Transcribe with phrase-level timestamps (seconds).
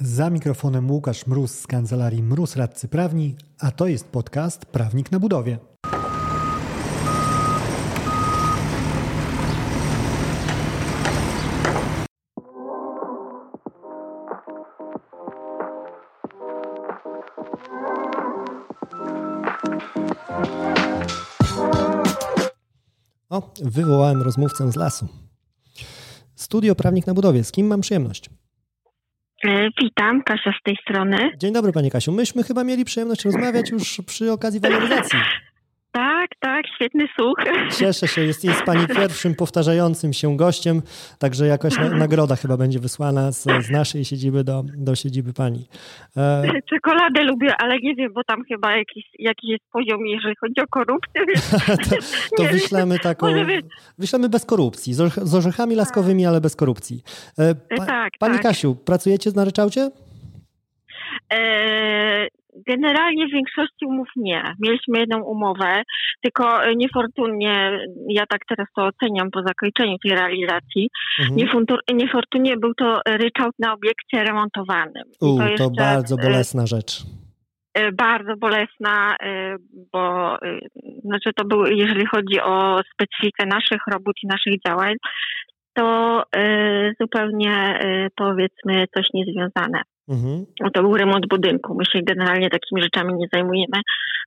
[0.00, 5.20] Za mikrofonem Łukasz Mróz z kancelarii Mróz Radcy Prawni, a to jest podcast Prawnik na
[5.20, 5.58] budowie.
[23.30, 25.08] O, wywołałem rozmówcę z lasu.
[26.34, 27.44] Studio Prawnik na budowie.
[27.44, 28.30] Z kim mam przyjemność?
[29.44, 31.16] E, witam, Kasia z tej strony.
[31.36, 32.12] Dzień dobry, Panie Kasiu.
[32.12, 35.18] Myśmy chyba mieli przyjemność rozmawiać już przy okazji waloryzacji.
[35.96, 37.34] Tak, tak, świetny słuch.
[37.78, 40.82] Cieszę się, jest, jest Pani pierwszym powtarzającym się gościem,
[41.18, 45.68] także jakaś na, nagroda chyba będzie wysłana z, z naszej siedziby do, do siedziby Pani.
[46.16, 46.42] E...
[46.70, 50.66] Czekoladę lubię, ale nie wiem, bo tam chyba jakiś, jakiś jest poziom, jeżeli chodzi o
[50.70, 51.22] korupcję.
[52.36, 53.26] to, wyślemy taką,
[53.98, 57.02] wyślemy bez korupcji, z, orzechami laskowymi, ale bez korupcji.
[57.38, 58.42] E, pa, tak, Pani tak.
[58.42, 59.90] Kasiu, pracujecie na ryczałcie?
[61.32, 62.26] E,
[62.66, 64.42] Generalnie w większości umów nie.
[64.60, 65.82] Mieliśmy jedną umowę,
[66.22, 70.88] tylko e, niefortunnie, ja tak teraz to oceniam po zakończeniu tej realizacji,
[71.20, 71.66] mhm.
[71.92, 75.02] niefortunnie był to ryczałt na obiekcie remontowanym.
[75.20, 77.02] U, to, to bardzo bolesna rzecz
[77.74, 79.16] e, bardzo bolesna,
[79.92, 80.36] bo
[81.04, 84.94] znaczy to był, jeżeli chodzi o specyfikę naszych robót i naszych działań,
[85.74, 86.22] to
[87.00, 87.80] zupełnie
[88.16, 89.82] powiedzmy coś niezwiązane.
[90.08, 90.46] Mhm.
[90.60, 91.74] No to był remont budynku.
[91.74, 93.80] My się generalnie takimi rzeczami nie zajmujemy,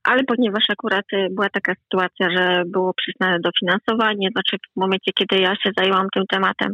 [0.04, 5.36] ale ponieważ akurat y, była taka sytuacja, że było przyznane dofinansowanie, znaczy w momencie, kiedy
[5.42, 6.72] ja się zajęłam tym tematem,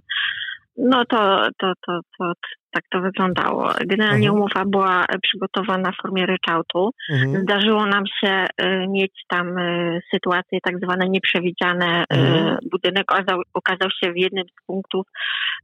[0.78, 2.32] no to, to, to, to,
[2.70, 3.70] tak to wyglądało.
[3.86, 4.34] Generalnie mhm.
[4.34, 6.90] umowa była przygotowana w formie ryczałtu.
[7.10, 7.42] Mhm.
[7.42, 12.02] Zdarzyło nam się y, mieć tam y, sytuacje tak zwane nieprzewidziane.
[12.02, 12.58] Y, mhm.
[12.70, 15.06] Budynek okazał, okazał, się w jednym z punktów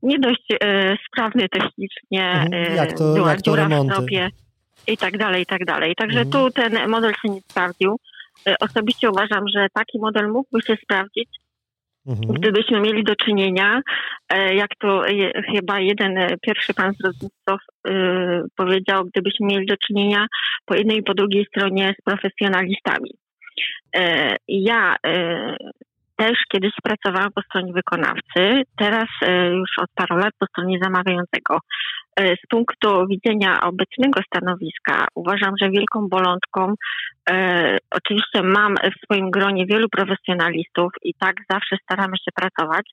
[0.03, 0.47] nie dość
[1.07, 2.31] sprawny technicznie.
[2.31, 2.77] Mhm.
[2.77, 3.93] Jak to, była jak to dziura remonty?
[3.93, 4.31] w stropie
[4.87, 5.95] i tak dalej, i tak dalej.
[5.95, 6.31] Także mhm.
[6.33, 7.97] tu ten model się nie sprawdził.
[8.61, 11.29] Osobiście uważam, że taki model mógłby się sprawdzić,
[12.07, 12.35] Mhm.
[12.35, 13.81] Gdybyśmy mieli do czynienia,
[14.29, 15.03] e, jak to
[15.55, 17.93] chyba jeden e, pierwszy pan z rozmówców e,
[18.57, 20.27] powiedział, gdybyśmy mieli do czynienia
[20.65, 23.11] po jednej i po drugiej stronie z profesjonalistami.
[24.49, 24.97] Ja
[26.17, 29.09] też kiedyś pracowałam po stronie wykonawcy, teraz
[29.53, 31.59] już od paru lat po stronie zamawiającego.
[32.17, 36.75] E, z punktu widzenia obecnego stanowiska uważam, że wielką bolączką,
[37.31, 42.87] e, oczywiście mam w swoim gronie wielu profesjonalistów i tak zawsze staramy się pracować,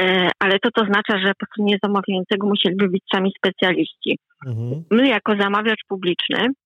[0.00, 4.18] e, ale to to oznacza, że po stronie zamawiającego musieliby być sami specjaliści.
[4.46, 4.84] Mhm.
[4.90, 6.63] My jako zamawiacz publiczny E,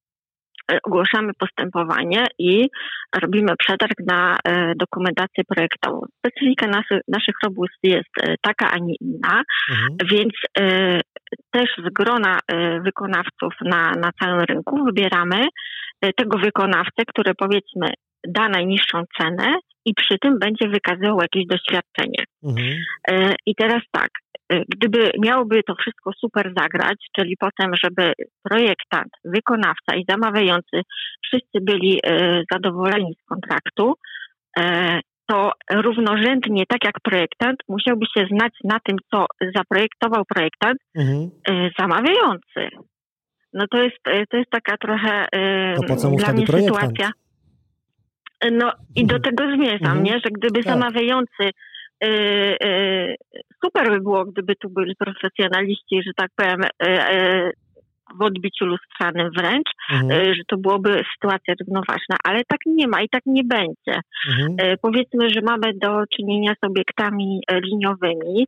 [0.85, 2.69] ogłaszamy postępowanie i
[3.23, 6.01] robimy przetarg na e, dokumentację projektową.
[6.19, 9.97] Specyfika naszych, naszych robót jest e, taka, a nie inna, mhm.
[10.11, 10.33] więc
[11.51, 12.39] też z grona
[12.85, 15.47] wykonawców na, na całym rynku wybieramy
[16.17, 17.89] tego wykonawcę, który powiedzmy
[18.27, 22.25] da najniższą cenę i przy tym będzie wykazywał jakieś doświadczenie.
[22.45, 22.77] Mhm.
[23.47, 24.11] I teraz tak,
[24.69, 28.13] gdyby miałoby to wszystko super zagrać, czyli potem, żeby
[28.43, 30.83] projektant, wykonawca i zamawiający
[31.25, 33.95] wszyscy byli e, zadowoleni z kontraktu,
[34.59, 39.27] e, to równorzędnie, tak jak projektant, musiałby się znać na tym, co
[39.57, 41.31] zaprojektował projektant, mhm.
[41.49, 42.69] E, zamawiający.
[43.53, 43.97] No to jest,
[44.31, 45.27] to jest taka trochę
[46.17, 47.11] dla mnie sytuacja.
[48.53, 50.03] No i do tego zmierzam, mhm.
[50.03, 50.13] nie?
[50.13, 50.75] że gdyby tak.
[50.75, 51.51] zamawiający
[52.05, 53.17] Y, y,
[53.65, 57.53] super by było, gdyby tu byli profesjonaliści, że tak powiem, y,
[58.15, 60.11] w odbiciu lustrzanym wręcz, mhm.
[60.11, 64.01] E, że to byłoby sytuacja równoważna, ale tak nie ma i tak nie będzie.
[64.29, 64.57] Mhm.
[64.59, 68.47] E, powiedzmy, że mamy do czynienia z obiektami e, liniowymi,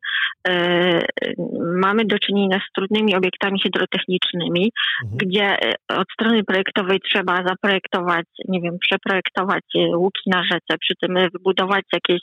[1.80, 4.70] mamy do czynienia z trudnymi obiektami hydrotechnicznymi,
[5.04, 5.18] mhm.
[5.18, 5.56] gdzie
[5.88, 12.20] od strony projektowej trzeba zaprojektować, nie wiem, przeprojektować łuki na rzece, przy tym wybudować jakieś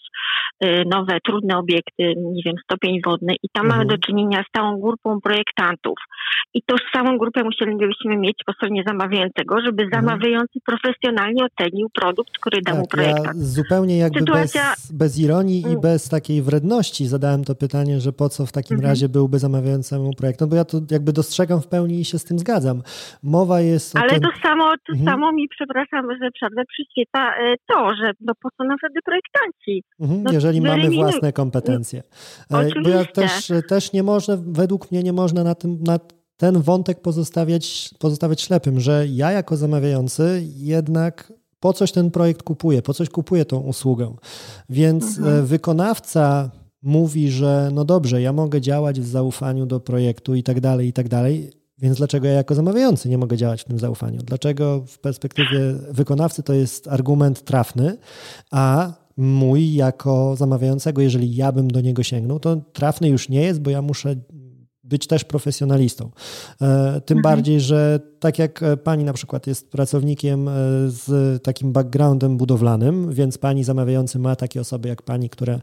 [0.85, 5.21] nowe, trudne obiekty, nie wiem, stopień wodny i tam mamy do czynienia z całą grupą
[5.21, 5.97] projektantów.
[6.53, 10.05] I tożsamą grupą grupę musielibyśmy mieć po stronie zamawiającego, żeby mhm.
[10.05, 13.37] zamawiający profesjonalnie ocenił produkt, który dał tak, mu projektant.
[13.37, 14.69] Ja zupełnie jakby Sytuacja...
[14.69, 15.81] bez, bez ironii i mm.
[15.81, 18.91] bez takiej wredności zadałem to pytanie, że po co w takim mhm.
[18.91, 22.39] razie byłby zamawiającemu projektant, bo ja to jakby dostrzegam w pełni i się z tym
[22.39, 22.81] zgadzam.
[23.23, 25.05] Mowa jest Ale to samo, to mhm.
[25.05, 29.83] samo mi, przepraszam, że przerwę, przyświeca e, to, że no po co nawet projektanci?
[29.99, 32.03] Mhm, no, jeżeli mamy własne kompetencje.
[32.49, 32.81] Oczywiście.
[32.81, 35.99] Bo ja też, też nie można, według mnie nie można na tym, na
[36.37, 42.81] ten wątek pozostawiać, pozostawiać ślepym, że ja jako zamawiający jednak po coś ten projekt kupuję,
[42.81, 44.15] po coś kupuję tą usługę.
[44.69, 45.39] Więc mhm.
[45.39, 46.51] E, wykonawca
[46.81, 50.93] mówi, że no dobrze, ja mogę działać w zaufaniu do projektu i tak dalej, i
[50.93, 51.51] tak dalej.
[51.77, 54.21] Więc dlaczego ja jako zamawiający nie mogę działać w tym zaufaniu?
[54.23, 57.97] Dlaczego w perspektywie wykonawcy to jest argument trafny,
[58.51, 63.61] a mój jako zamawiającego, jeżeli ja bym do niego sięgnął, to trafny już nie jest,
[63.61, 64.15] bo ja muszę
[64.87, 66.11] być też profesjonalistą.
[66.61, 67.21] E, tym mhm.
[67.21, 70.51] bardziej, że tak jak e, pani na przykład jest pracownikiem e,
[70.87, 75.59] z takim backgroundem budowlanym, więc pani zamawiający ma takie osoby jak pani, które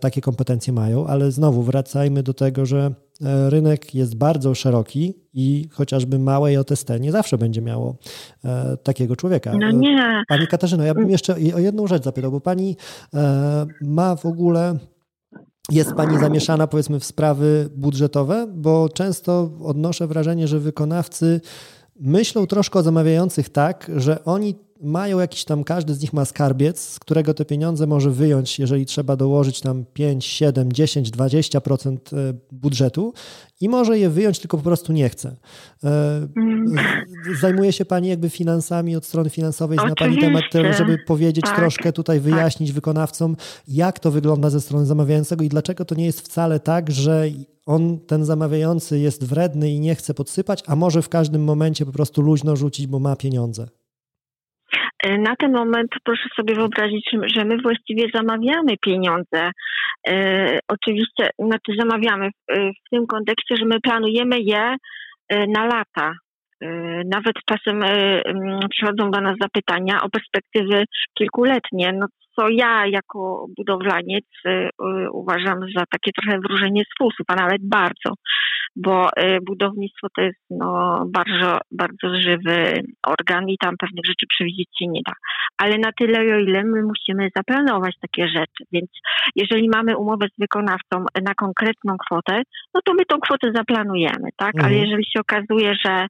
[0.00, 2.94] takie kompetencje mają, ale znowu wracajmy do tego, że
[3.48, 7.96] rynek jest bardzo szeroki i chociażby małe JST nie zawsze będzie miało
[8.82, 9.52] takiego człowieka.
[9.60, 10.22] No nie.
[10.28, 12.76] Pani Katarzyno, ja bym jeszcze o jedną rzecz zapytał, bo pani
[13.80, 14.78] ma w ogóle
[15.70, 18.46] jest Pani zamieszana powiedzmy w sprawy budżetowe?
[18.54, 21.40] Bo często odnoszę wrażenie, że wykonawcy
[22.00, 26.80] myślą troszkę o zamawiających tak, że oni mają jakiś tam, każdy z nich ma skarbiec,
[26.80, 31.98] z którego te pieniądze może wyjąć, jeżeli trzeba dołożyć tam 5, 7, 10, 20%
[32.52, 33.12] budżetu
[33.60, 35.36] i może je wyjąć, tylko po prostu nie chce.
[35.84, 35.88] E,
[36.36, 36.74] mm.
[37.40, 40.44] Zajmuje się Pani jakby finansami od strony finansowej, zna Pani temat,
[40.78, 42.24] żeby powiedzieć tak, troszkę tutaj, tak.
[42.24, 42.74] wyjaśnić tak.
[42.74, 43.36] wykonawcom,
[43.68, 47.26] jak to wygląda ze strony zamawiającego i dlaczego to nie jest wcale tak, że
[47.66, 51.92] on, ten zamawiający jest wredny i nie chce podsypać, a może w każdym momencie po
[51.92, 53.68] prostu luźno rzucić, bo ma pieniądze.
[55.04, 59.50] E, na ten moment proszę sobie wyobrazić, że my właściwie zamawiamy pieniądze.
[60.08, 64.76] E, oczywiście, znaczy zamawiamy w, w tym kontekście, że my planujemy je
[65.28, 66.12] e, na lata.
[66.60, 66.68] E,
[67.04, 68.22] nawet czasem e,
[68.70, 70.84] przychodzą do nas zapytania o perspektywy
[71.18, 71.92] kilkuletnie.
[71.92, 74.24] No, co ja jako budowlaniec
[75.12, 78.14] uważam za takie trochę wróżenie z fusów, a nawet bardzo,
[78.76, 84.68] bo y, budownictwo to jest no, bardzo, bardzo żywy organ i tam pewnych rzeczy przewidzieć
[84.78, 85.12] się nie da.
[85.58, 88.90] Ale na tyle, o ile my musimy zaplanować takie rzeczy, więc
[89.36, 92.42] jeżeli mamy umowę z wykonawcą na konkretną kwotę,
[92.74, 94.54] no to my tą kwotę zaplanujemy, tak?
[94.54, 94.64] Mhm.
[94.64, 96.06] Ale jeżeli się okazuje, że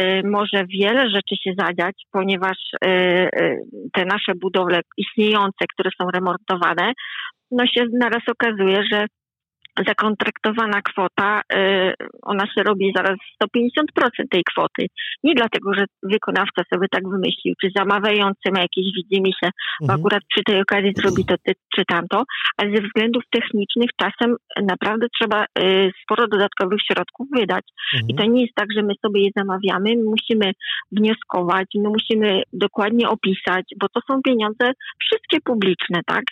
[0.00, 3.58] y, może wiele rzeczy się zadziać, ponieważ y, y,
[3.92, 6.92] te nasze budowle istniejące które są remontowane,
[7.50, 9.06] no się naraz okazuje, że
[9.86, 14.86] zakontraktowana kwota, y, ona się robi zaraz 150% tej kwoty.
[15.24, 19.50] Nie dlatego, że wykonawca sobie tak wymyślił, czy zamawiający ma jakieś widzimy się,
[19.80, 20.00] bo mhm.
[20.00, 21.34] akurat przy tej okazji zrobi to
[21.76, 22.24] czy tamto,
[22.56, 27.64] ale ze względów technicznych czasem naprawdę trzeba y, sporo dodatkowych środków wydać.
[27.94, 28.08] Mhm.
[28.08, 30.52] I to nie jest tak, że my sobie je zamawiamy, my musimy
[30.92, 36.24] wnioskować, my musimy dokładnie opisać, bo to są pieniądze wszystkie publiczne, tak?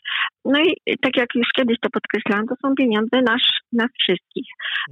[0.45, 4.47] No i tak jak już kiedyś to podkreślałam, to są pieniądze nasz, nas wszystkich.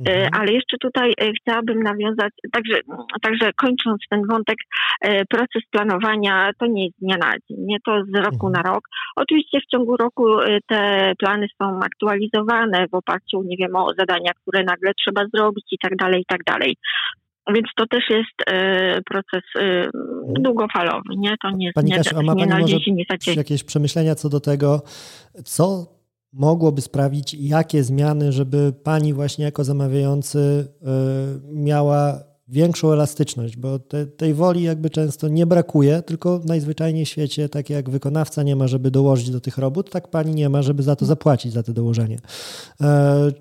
[0.08, 0.30] E, mhm.
[0.32, 2.80] Ale jeszcze tutaj e, chciałabym nawiązać, także,
[3.22, 4.56] także kończąc ten wątek,
[5.00, 8.52] e, proces planowania to nie jest dnia na dzień, nie to z roku mhm.
[8.52, 8.88] na rok.
[9.16, 10.24] Oczywiście w ciągu roku
[10.68, 15.78] te plany są aktualizowane w oparciu, nie wiem, o zadania, które nagle trzeba zrobić i
[15.78, 16.76] tak dalej, i tak dalej.
[17.54, 18.50] Więc to też jest
[19.06, 19.42] proces
[20.40, 21.34] długofalowy, nie?
[21.42, 22.76] To nie, Pani nie, Kasiu, a ma Pani może
[23.36, 24.82] jakieś przemyślenia co do tego,
[25.44, 25.86] co
[26.32, 30.84] mogłoby sprawić, jakie zmiany, żeby pani właśnie jako zamawiający y,
[31.52, 37.48] miała większą elastyczność, bo te, tej woli jakby często nie brakuje, tylko najzwyczajniej w świecie,
[37.48, 40.82] tak jak wykonawca nie ma, żeby dołożyć do tych robót, tak pani nie ma, żeby
[40.82, 42.18] za to zapłacić, za to dołożenie.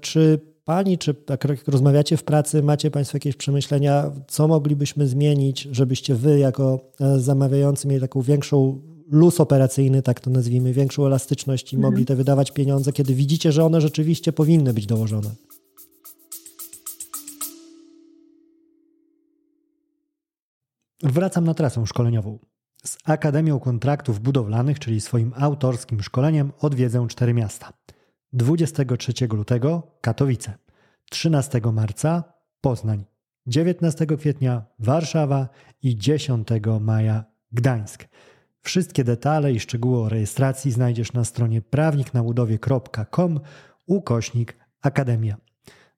[0.01, 0.39] Czy
[0.69, 6.15] pani, czy tak jak rozmawiacie w pracy, macie państwo jakieś przemyślenia, co moglibyśmy zmienić, żebyście
[6.15, 11.75] wy jako e, zamawiający mieli taką większą luz operacyjny, tak to nazwijmy, większą elastyczność i
[11.75, 11.91] mhm.
[11.91, 15.29] mogli te wydawać pieniądze, kiedy widzicie, że one rzeczywiście powinny być dołożone.
[21.03, 22.39] Wracam na trasę szkoleniową.
[22.85, 27.73] Z Akademią Kontraktów Budowlanych, czyli swoim autorskim szkoleniem, odwiedzę cztery miasta.
[28.33, 30.53] 23 lutego Katowice,
[31.09, 32.23] 13 marca
[32.61, 33.05] Poznań,
[33.47, 35.49] 19 kwietnia Warszawa
[35.83, 36.47] i 10
[36.81, 38.07] maja Gdańsk.
[38.61, 43.39] Wszystkie detale i szczegóły o rejestracji znajdziesz na stronie prawniknabudowie.com
[43.85, 45.37] ukośnik Akademia.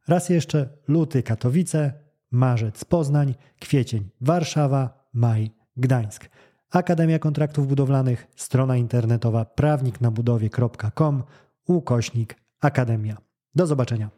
[0.08, 1.94] Raz jeszcze luty Katowice,
[2.32, 6.30] marzec Poznań, kwiecień Warszawa, maj Gdańsk.
[6.72, 11.24] Akademia Kontraktów Budowlanych, strona internetowa prawniknabudowie.com
[11.68, 13.18] ukośnik Akademia.
[13.56, 14.10] Do zobaczenia.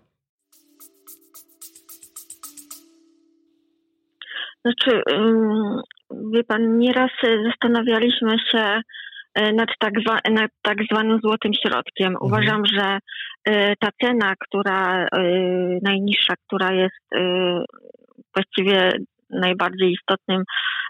[4.66, 5.02] Znaczy,
[6.34, 7.12] wie pan, nieraz
[7.46, 8.82] zastanawialiśmy się
[9.36, 9.94] e, nad tak,
[10.30, 12.08] nad tak zwanym złotym środkiem.
[12.08, 12.18] Mhm.
[12.22, 13.00] Uważam, że
[13.46, 15.08] e, ta cena, która
[15.82, 17.10] najniższa, która jest
[18.36, 18.92] właściwie
[19.30, 20.44] najbardziej istotnym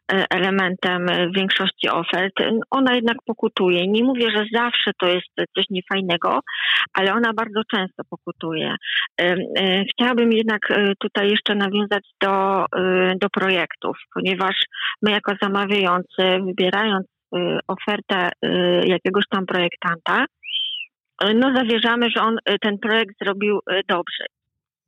[0.07, 1.05] elementem
[1.36, 2.33] większości ofert.
[2.72, 3.88] Ona jednak pokutuje.
[3.88, 6.39] Nie mówię, że zawsze to jest coś niefajnego,
[6.93, 8.75] ale ona bardzo często pokutuje.
[9.91, 10.60] Chciałabym jednak
[11.00, 12.65] tutaj jeszcze nawiązać do,
[13.22, 14.55] do projektów, ponieważ
[15.01, 17.07] my jako zamawiający, wybierając
[17.67, 18.29] ofertę
[18.86, 20.25] jakiegoś tam projektanta,
[21.36, 24.25] no zawierzamy, że on ten projekt zrobił dobrze.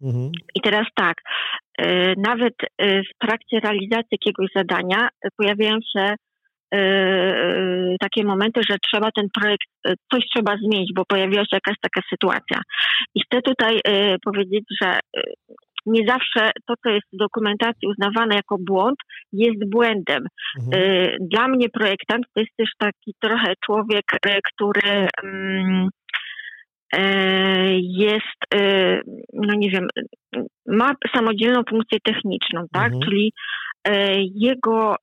[0.01, 0.31] Mhm.
[0.55, 1.17] I teraz tak,
[1.81, 6.15] y, nawet y, w trakcie realizacji jakiegoś zadania pojawiają się
[6.75, 9.67] y, takie momenty, że trzeba ten projekt,
[10.13, 12.59] coś trzeba zmienić, bo pojawiła się jakaś taka sytuacja.
[13.15, 13.79] I chcę tutaj
[14.25, 14.99] powiedzieć, że
[15.85, 18.95] nie zawsze to, co jest w dokumentacji uznawane jako błąd,
[19.33, 20.27] jest błędem.
[20.59, 21.17] Mhm.
[21.19, 24.05] Dla mnie projektant to jest też taki trochę człowiek,
[24.53, 25.89] który mm,
[27.81, 29.01] jest, e,
[29.33, 29.87] no nie wiem,
[30.67, 32.93] ma samodzielną funkcję techniczną, tak?
[32.93, 33.01] Mhm.
[33.01, 33.33] Czyli
[33.87, 34.95] e, jego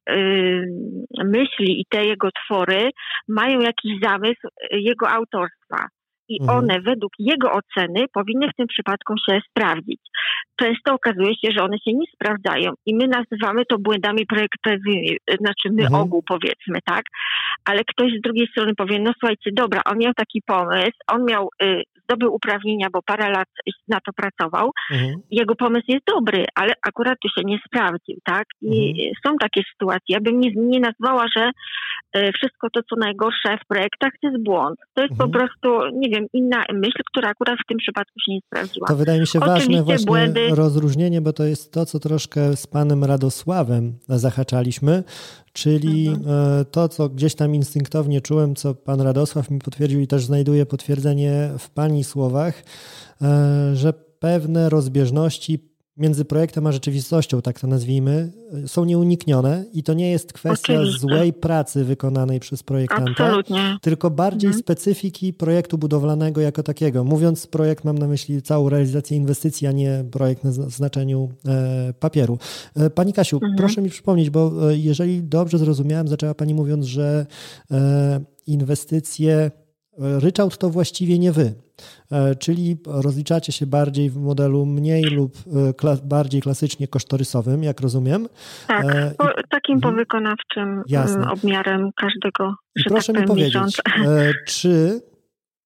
[1.24, 2.90] myśli i te jego twory
[3.28, 5.86] mają jakiś zamysł jego autorstwa
[6.28, 6.58] i mhm.
[6.58, 10.00] one według jego oceny powinny w tym przypadku się sprawdzić.
[10.56, 15.68] Często okazuje się, że one się nie sprawdzają i my nazywamy to błędami projektowymi, znaczy
[15.70, 16.02] my mhm.
[16.02, 17.02] ogół powiedzmy, tak?
[17.64, 21.48] Ale ktoś z drugiej strony powie, no słuchajcie, dobra, on miał taki pomysł, on miał,
[21.62, 23.48] y, zdobył uprawnienia, bo parę lat
[23.88, 25.14] na to pracował, mhm.
[25.30, 28.44] jego pomysł jest dobry, ale akurat tu się nie sprawdził, tak?
[28.62, 29.12] I mhm.
[29.26, 30.08] są takie sytuacje.
[30.08, 31.50] Ja bym nie, nie nazwała, że
[32.16, 34.78] y, wszystko to, co najgorsze w projektach, to jest błąd.
[34.94, 35.30] To jest po mhm.
[35.32, 38.88] prostu, nie wiem, inna myśl, która akurat w tym przypadku się nie sprawdziła.
[38.88, 40.48] To wydaje mi się Oczywiście ważne właśnie błędy...
[40.50, 45.04] rozróżnienie, bo to jest to, co troszkę z panem Radosławem zahaczaliśmy,
[45.52, 46.60] czyli mhm.
[46.60, 50.66] E, to, co gdzieś tam instynktownie czułem, co pan Radosław mi potwierdził i też znajduje
[50.66, 52.62] potwierdzenie w pani słowach,
[53.22, 58.32] e, że pewne rozbieżności między projektem a rzeczywistością, tak to nazwijmy,
[58.66, 61.00] są nieuniknione i to nie jest kwestia Oczywiście.
[61.00, 63.76] złej pracy wykonanej przez projektanta, Absolutnie.
[63.80, 64.62] tylko bardziej mhm.
[64.62, 67.04] specyfiki projektu budowlanego jako takiego.
[67.04, 72.38] Mówiąc projekt, mam na myśli całą realizację inwestycji, a nie projekt na znaczeniu e, papieru.
[72.76, 73.56] E, pani Kasiu, mhm.
[73.56, 77.26] proszę mi przypomnieć, bo e, jeżeli dobrze zrozumiałem, zaczęła Pani mówiąc, że
[78.46, 79.50] inwestycje
[79.98, 81.54] Ryczałt to właściwie nie wy,
[82.12, 85.34] e, czyli rozliczacie się bardziej w modelu mniej lub
[85.84, 88.28] e, bardziej klasycznie kosztorysowym, jak rozumiem.
[88.66, 89.94] Tak, e, po, takim mhm.
[89.94, 91.30] powykonawczym Jasne.
[91.30, 92.54] obmiarem każdego.
[92.76, 93.82] I proszę tak mi powiedzieć, miesiąc.
[94.46, 95.00] czy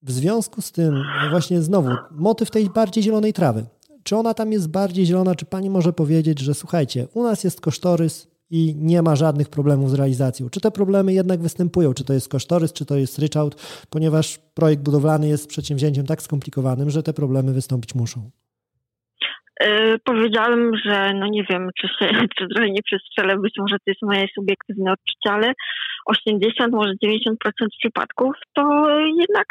[0.02, 3.66] w związku z tym, właśnie znowu, motyw tej bardziej zielonej trawy,
[4.02, 7.60] czy ona tam jest bardziej zielona, czy pani może powiedzieć, że słuchajcie, u nas jest
[7.60, 10.48] kosztorys i nie ma żadnych problemów z realizacją.
[10.50, 11.94] Czy te problemy jednak występują?
[11.94, 16.90] Czy to jest kosztorys, czy to jest ryczałt, ponieważ projekt budowlany jest przedsięwzięciem tak skomplikowanym,
[16.90, 18.30] że te problemy wystąpić muszą?
[19.60, 22.06] Yy, powiedziałem, że no nie wiem, czy się
[22.38, 25.52] czy trochę nie przestrzelę, być może to jest moje subiektywne odczucie, ale
[26.06, 27.34] 80, może 90%
[27.78, 28.88] przypadków to
[29.18, 29.46] jednak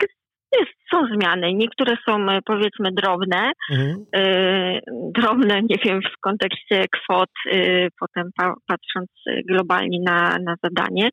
[0.60, 1.54] jest, są zmiany.
[1.54, 4.06] Niektóre są e, powiedzmy drobne, mhm.
[4.16, 4.82] y,
[5.16, 9.10] drobne, nie wiem, w kontekście kwot, y, potem pa, patrząc
[9.50, 11.10] globalnie na, na zadanie,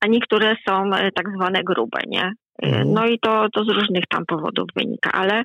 [0.00, 2.32] a niektóre są tak zwane grube, nie?
[2.62, 2.92] Mhm.
[2.92, 5.44] No i to, to z różnych tam powodów wynika, ale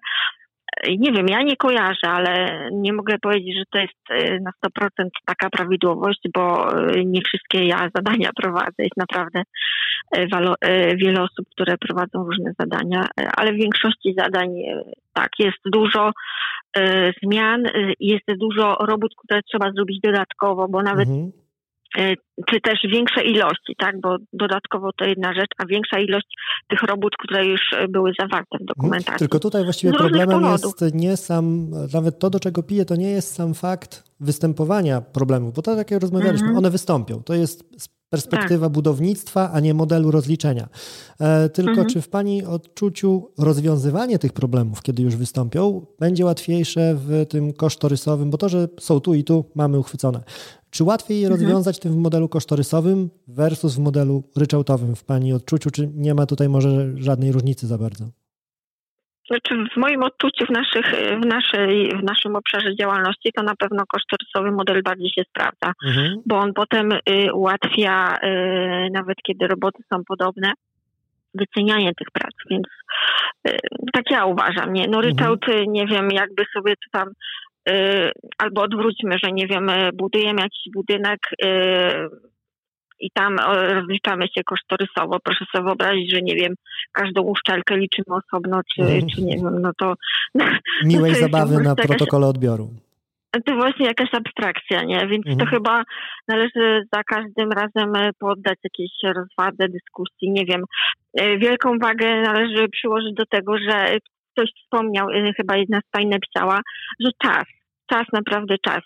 [0.97, 4.51] nie wiem, ja nie kojarzę, ale nie mogę powiedzieć, że to jest y, na
[4.81, 8.83] 100% taka prawidłowość, bo y, nie wszystkie ja zadania prowadzę.
[8.83, 9.43] Jest naprawdę
[10.17, 10.27] y,
[10.97, 14.49] wiele osób, które prowadzą różne zadania, ale w większości zadań
[15.13, 16.11] tak, jest dużo
[17.23, 17.63] zmian,
[17.99, 21.42] jest dużo robót, które trzeba zrobić dodatkowo, bo nawet mhm E,
[22.49, 24.01] czy też większe ilości, tak?
[24.01, 26.27] Bo dodatkowo to jedna rzecz, a większa ilość
[26.67, 29.19] tych robót, które już były zawarte w dokumentacji.
[29.19, 33.35] Tylko tutaj właściwie problemem jest nie sam, nawet to, do czego piję, to nie jest
[33.35, 36.57] sam fakt występowania problemów, bo to tak jak rozmawialiśmy, mhm.
[36.57, 37.23] one wystąpią.
[37.23, 37.63] To jest
[38.13, 38.73] perspektywa tak.
[38.73, 40.67] budownictwa, a nie modelu rozliczenia.
[41.19, 41.89] E, tylko mhm.
[41.89, 48.29] czy w Pani odczuciu rozwiązywanie tych problemów, kiedy już wystąpią, będzie łatwiejsze w tym kosztorysowym,
[48.29, 50.23] bo to, że są tu i tu, mamy uchwycone.
[50.73, 51.41] Czy łatwiej je mhm.
[51.41, 56.25] rozwiązać tym w modelu kosztorysowym versus w modelu ryczałtowym w Pani odczuciu, czy nie ma
[56.25, 58.05] tutaj może żadnej różnicy za bardzo?
[59.27, 60.85] Znaczy w moim odczuciu w, naszych,
[61.21, 66.21] w, naszej, w naszym obszarze działalności to na pewno kosztorysowy model bardziej się sprawdza, mhm.
[66.25, 70.51] bo on potem y, ułatwia, y, nawet kiedy roboty są podobne,
[71.33, 72.67] wycenianie tych prac, więc
[73.47, 73.57] y,
[73.93, 74.73] tak ja uważam.
[74.73, 74.87] Nie?
[74.87, 75.71] No ryczałt, mhm.
[75.71, 77.07] nie wiem, jakby sobie tu tam
[78.37, 81.47] albo odwróćmy, że nie wiem, budujemy jakiś budynek y,
[83.03, 83.37] i tam
[83.69, 85.19] rozliczamy się kosztorysowo.
[85.23, 86.53] Proszę sobie wyobrazić, że nie wiem,
[86.91, 89.07] każdą uszczelkę liczymy osobno, czy, mhm.
[89.15, 89.93] czy nie wiem, no to...
[90.85, 92.69] Miłej no to zabawy na protokole odbioru.
[93.45, 95.07] to właśnie jakaś abstrakcja, nie?
[95.07, 95.37] Więc mhm.
[95.37, 95.83] to chyba
[96.27, 100.63] należy za każdym razem e, poddać jakiejś rozwadze, dyskusji, nie wiem.
[101.13, 103.97] E, wielką wagę należy przyłożyć do tego, że
[104.35, 106.59] ktoś wspomniał, e, chyba jedna z pani napisała,
[106.99, 107.43] że czas
[107.93, 108.81] czas, naprawdę czas.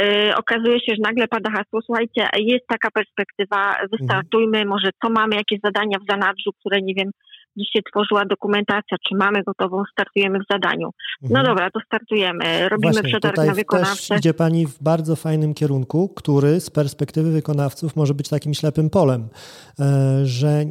[0.00, 4.68] Yy, okazuje się, że nagle pada hasło, słuchajcie, jest taka perspektywa, wystartujmy, mhm.
[4.68, 7.10] może co mamy, jakieś zadania w zanadrzu, które nie wiem,
[7.56, 10.90] dziś się tworzyła dokumentacja, czy mamy gotową, startujemy w zadaniu.
[11.22, 11.46] No mhm.
[11.46, 14.08] dobra, to startujemy, robimy Właśnie, przetarg na wykonawcę.
[14.08, 18.90] Też idzie Pani w bardzo fajnym kierunku, który z perspektywy wykonawców może być takim ślepym
[18.90, 19.28] polem,
[19.78, 20.64] e, że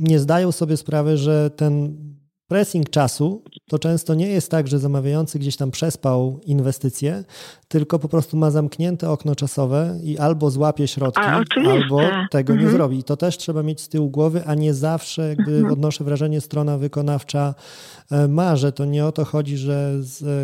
[0.00, 1.96] nie zdają sobie sprawy, że ten
[2.50, 7.24] pressing czasu to często nie jest tak, że zamawiający gdzieś tam przespał inwestycje,
[7.68, 11.22] tylko po prostu ma zamknięte okno czasowe i albo złapie środki,
[11.66, 12.58] albo tego mhm.
[12.68, 12.98] nie zrobi.
[12.98, 15.72] I to też trzeba mieć z tyłu głowy, a nie zawsze, jakby mhm.
[15.72, 17.54] odnoszę wrażenie, strona wykonawcza
[18.10, 19.94] e, ma, że to nie o to chodzi, że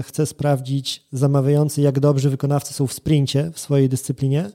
[0.03, 4.51] chce sprawdzić zamawiający, jak dobrzy wykonawcy są w sprincie w swojej dyscyplinie,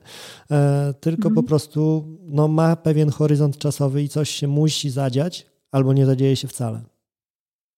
[0.50, 1.34] e, tylko mhm.
[1.34, 6.36] po prostu no, ma pewien horyzont czasowy i coś się musi zadziać, albo nie zadzieje
[6.36, 6.91] się wcale.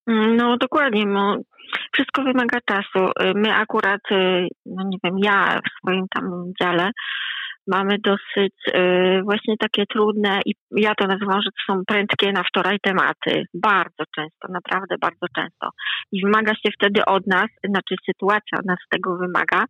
[0.06, 1.37] No dokładnie, no,
[1.92, 3.11] wszystko wymaga czasu.
[3.23, 6.90] Y, my akurat, y, no nie wiem, ja w swoim tam dziale
[7.66, 12.42] mamy dosyć y, właśnie takie trudne i ja to nazywam, że to są prędkie na
[12.42, 13.44] wczoraj tematy.
[13.54, 15.68] Bardzo często, naprawdę bardzo często.
[16.12, 19.64] I wymaga się wtedy od nas, znaczy sytuacja od nas tego wymaga,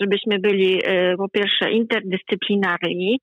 [0.00, 0.80] żebyśmy byli
[1.18, 3.18] po pierwsze interdyscyplinarni,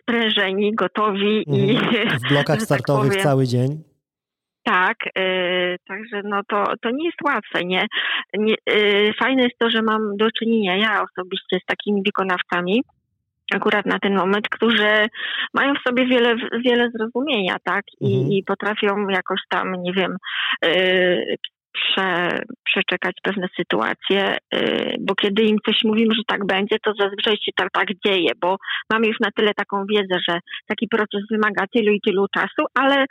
[0.00, 2.18] sprężeni, gotowi i mhm.
[2.24, 3.95] w blokach tak startowych powiem, cały dzień.
[4.66, 7.86] Tak, yy, także no to, to nie jest łatwe, nie?
[8.38, 12.82] nie yy, fajne jest to, że mam do czynienia ja osobiście z takimi wykonawcami,
[13.54, 15.06] akurat na ten moment, którzy
[15.54, 17.84] mają w sobie wiele, wiele zrozumienia, tak?
[18.00, 18.32] I, mhm.
[18.32, 20.16] i potrafią jakoś tam, nie wiem,
[20.62, 21.36] yy,
[21.72, 27.36] prze, przeczekać pewne sytuacje, yy, bo kiedy im coś mówimy, że tak będzie, to zazwyczaj
[27.36, 28.56] się tak, tak dzieje, bo
[28.92, 33.06] mamy już na tyle taką wiedzę, że taki proces wymaga tylu i tylu czasu, ale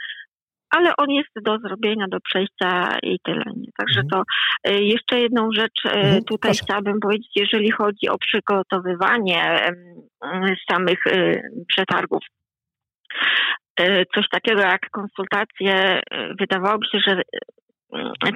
[0.69, 3.43] ale on jest do zrobienia, do przejścia i tyle.
[3.55, 3.67] Nie?
[3.77, 4.09] Także mhm.
[4.09, 4.23] to
[4.71, 6.63] y, jeszcze jedną rzecz y, mhm, tutaj proszę.
[6.63, 9.71] chciałabym powiedzieć, jeżeli chodzi o przygotowywanie
[10.71, 12.23] samych y, przetargów.
[14.15, 16.01] Coś takiego jak konsultacje,
[16.39, 17.21] wydawałoby się, że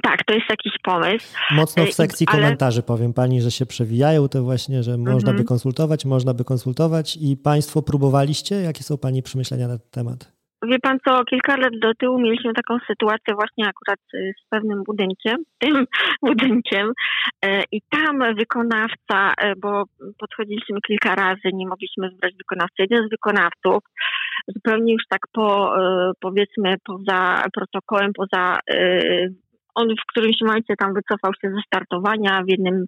[0.02, 1.36] tak, to jest jakiś pomysł.
[1.50, 2.38] Mocno w sekcji ale...
[2.38, 5.36] komentarzy powiem Pani, że się przewijają te właśnie, że można mhm.
[5.36, 8.54] by konsultować, można by konsultować i Państwo próbowaliście?
[8.54, 10.39] Jakie są Pani przemyślenia na ten temat?
[10.62, 14.82] Wie pan co, kilka lat do tyłu mieliśmy taką sytuację właśnie akurat y, z pewnym
[14.84, 15.86] budynkiem, tym
[16.22, 16.92] budynkiem
[17.44, 19.84] e, i tam wykonawca, e, bo
[20.18, 22.74] podchodziliśmy kilka razy, nie mogliśmy wybrać wykonawcy.
[22.78, 23.84] Jeden z wykonawców
[24.48, 25.74] zupełnie już tak po,
[26.20, 28.58] powiedzmy poza protokołem, poza
[29.74, 32.84] on w którymś momencie tam wycofał się ze startowania, w jednym,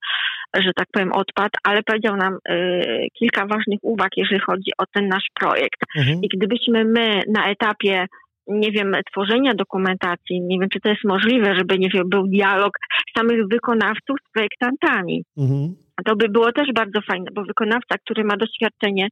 [0.61, 5.09] że tak powiem, odpadł, ale powiedział nam y, kilka ważnych uwag, jeżeli chodzi o ten
[5.09, 5.81] nasz projekt.
[5.97, 6.21] Mhm.
[6.23, 8.07] I gdybyśmy my na etapie
[8.47, 12.73] nie wiem, tworzenia dokumentacji, nie wiem, czy to jest możliwe, żeby, nie wiem, był dialog
[13.17, 15.25] samych wykonawców z projektantami.
[15.39, 15.75] Mhm.
[16.05, 19.09] To by było też bardzo fajne, bo wykonawca, który ma doświadczenie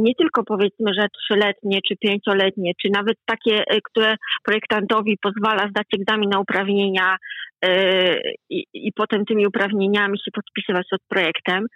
[0.00, 5.86] nie tylko powiedzmy, że trzyletnie czy pięcioletnie, czy nawet takie, e, które projektantowi pozwala zdać
[5.98, 7.16] egzamin na uprawnienia
[7.64, 11.66] yy, i, i potem tymi uprawnieniami się podpisywać pod projektem,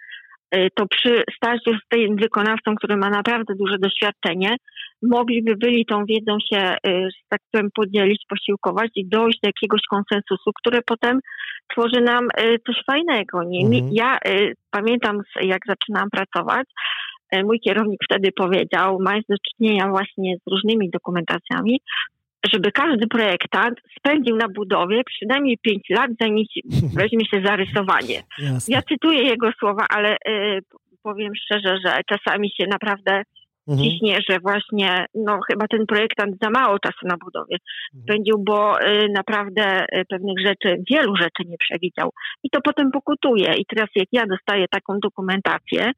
[0.53, 4.55] yy, to przy starciu z tym wykonawcą, który ma naprawdę duże doświadczenie,
[5.01, 10.51] mogliby byli tą wiedzą się, yy, tak powiem, podzielić, posiłkować i dojść do jakiegoś konsensusu,
[10.55, 11.19] które potem
[11.71, 12.27] tworzy nam
[12.65, 13.43] coś fajnego.
[13.43, 13.65] Nie?
[13.65, 13.89] Mhm.
[13.91, 14.17] Ja
[14.71, 17.06] pamiętam, jak zaczynałam pracować, E,
[17.43, 21.81] mój kierownik wtedy powiedział, mając do czynienia właśnie z różnymi dokumentacjami,
[22.53, 26.45] żeby każdy projektant spędził na budowie przynajmniej 5 lat, zanim
[26.99, 28.23] weźmie się za rysowanie.
[28.39, 28.75] Jasne.
[28.75, 30.59] Ja cytuję jego słowa, ale y,
[31.03, 33.23] powiem szczerze, że czasami się naprawdę
[33.67, 33.89] mhm.
[33.89, 37.57] ciśnie, że właśnie no, chyba ten projektant za mało czasu na budowie
[37.93, 38.03] mhm.
[38.03, 42.09] spędził, bo y, naprawdę y, pewnych rzeczy, wielu rzeczy nie przewidział.
[42.43, 43.53] I to potem pokutuje.
[43.57, 45.91] I teraz jak ja dostaję taką dokumentację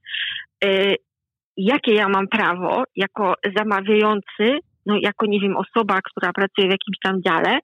[1.60, 7.00] jakie ja mam prawo jako zamawiający, no jako, nie wiem, osoba, która pracuje w jakimś
[7.04, 7.60] tam dziale,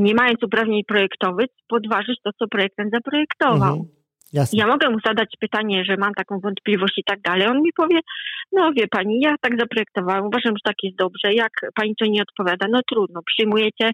[0.00, 3.74] nie mając uprawnień projektowych, podważyć to, co projektant zaprojektował.
[3.74, 3.99] Mhm.
[4.32, 4.58] Jasne.
[4.58, 7.48] Ja mogę mu zadać pytanie, że mam taką wątpliwość i tak dalej.
[7.48, 8.00] On mi powie,
[8.52, 11.34] no wie pani, ja tak zaprojektowałam, uważam, że tak jest dobrze.
[11.34, 13.90] Jak pani to nie odpowiada, no trudno, przyjmujecie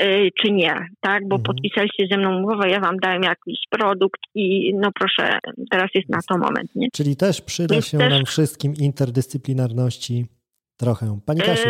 [0.00, 1.28] yy, czy nie, tak?
[1.28, 1.42] Bo mhm.
[1.42, 5.38] podpisaliście ze mną umowę, ja wam dałem jakiś produkt i no proszę,
[5.70, 6.88] teraz jest na to moment, nie?
[6.92, 8.10] Czyli też przyda jest się też...
[8.10, 10.26] nam wszystkim interdyscyplinarności
[10.82, 11.18] trochę.
[11.26, 11.68] Pani Kasiu,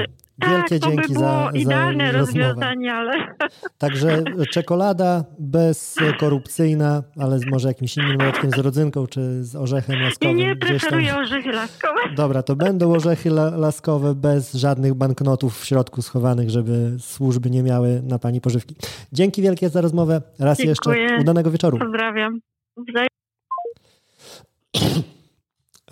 [0.48, 3.12] Wielkie tak, dzięki by za, idealne za rozwiązanie, ale...
[3.79, 10.37] Także czekolada bezkorupcyjna, ale może jakimś innym dodatkiem z rodzynką czy z orzechem laskowym.
[10.37, 12.01] Nie, nie, preferuję orzechy laskowe.
[12.16, 17.62] Dobra, to będą orzechy la laskowe bez żadnych banknotów w środku schowanych, żeby służby nie
[17.62, 18.77] miały na pani pożywki.
[19.12, 20.22] Dzięki wielkie za rozmowę.
[20.38, 20.98] Raz Dziękuję.
[21.01, 21.79] jeszcze udanego wieczoru.
[21.79, 22.40] Pozdrawiam.
[22.88, 23.07] Wzaj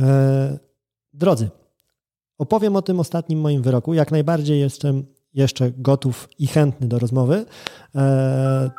[0.01, 0.59] e,
[1.13, 1.51] drodzy,
[2.41, 3.95] Opowiem o tym ostatnim moim wyroku.
[3.95, 7.45] Jak najbardziej jestem jeszcze gotów i chętny do rozmowy.
[7.95, 8.71] Eee,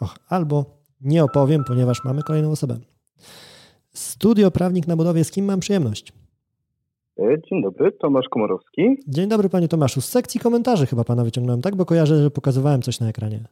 [0.00, 0.64] och, albo
[1.00, 2.76] nie opowiem, ponieważ mamy kolejną osobę.
[3.92, 6.12] Studio Prawnik na Budowie, z kim mam przyjemność?
[7.18, 8.96] E, dzień dobry, Tomasz Komorowski.
[9.08, 10.00] Dzień dobry, panie Tomaszu.
[10.00, 11.76] Z sekcji komentarzy chyba pana wyciągnąłem, tak?
[11.76, 13.44] Bo kojarzę, że pokazywałem coś na ekranie.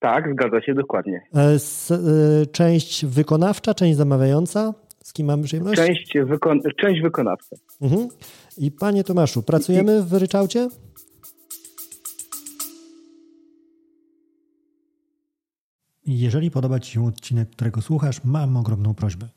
[0.00, 1.20] Tak, zgadza się dokładnie.
[1.34, 4.74] E, e, część wykonawcza, część zamawiająca.
[5.04, 5.76] Z kim mamy przyjemność?
[5.76, 7.56] Część, wykon część wykonawca.
[7.80, 8.08] Mhm.
[8.58, 10.68] I panie Tomaszu, pracujemy w ryczałcie?
[16.06, 19.28] Jeżeli podoba Ci się odcinek, którego słuchasz, mam ogromną prośbę.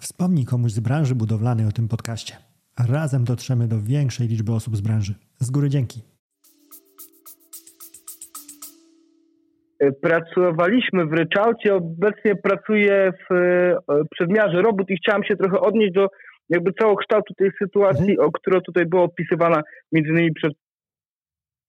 [0.00, 2.36] Wspomnij komuś z branży budowlanej o tym podcaście.
[2.78, 5.14] Razem dotrzemy do większej liczby osób z branży.
[5.40, 6.02] Z góry dzięki.
[10.02, 13.76] Pracowaliśmy w ryczałcie, obecnie pracuję w e,
[14.10, 16.08] przedmiarze robót i chciałem się trochę odnieść do
[16.48, 18.28] jakby całokształtu tej sytuacji, mhm.
[18.28, 19.62] o która tutaj była opisywana
[19.92, 20.52] między innymi przed,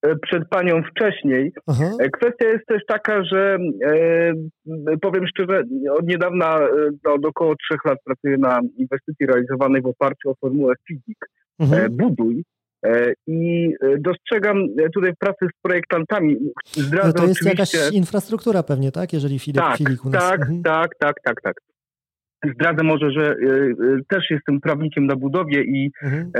[0.01, 1.51] e, przed panią wcześniej.
[1.67, 1.89] Aha.
[2.13, 4.33] Kwestia jest też taka, że e,
[5.01, 6.59] powiem szczerze, od niedawna,
[7.05, 11.17] no, od około trzech lat pracuję na inwestycji realizowanej w oparciu o formułę FIDIC,
[11.59, 11.85] mhm.
[11.85, 12.43] e, Buduj.
[12.85, 16.37] E, I e, dostrzegam e, tutaj w pracy z projektantami.
[16.65, 17.77] Zdradzę no to jest oczywiście...
[17.77, 19.13] jakaś infrastruktura pewnie, tak?
[19.13, 20.29] Jeżeli FIDIC, tak, FIDIC u nas...
[20.29, 20.63] Tak, mhm.
[20.63, 21.55] tak, tak, tak, tak.
[22.55, 23.35] Zdradzę może, że
[24.09, 26.31] też jestem prawnikiem na budowie i mhm.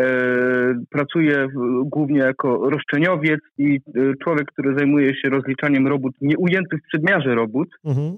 [0.90, 1.48] pracuję
[1.86, 3.80] głównie jako roszczeniowiec i
[4.24, 7.68] człowiek, który zajmuje się rozliczaniem robót nieujętych w przedmiarze robót.
[7.86, 8.18] Mhm.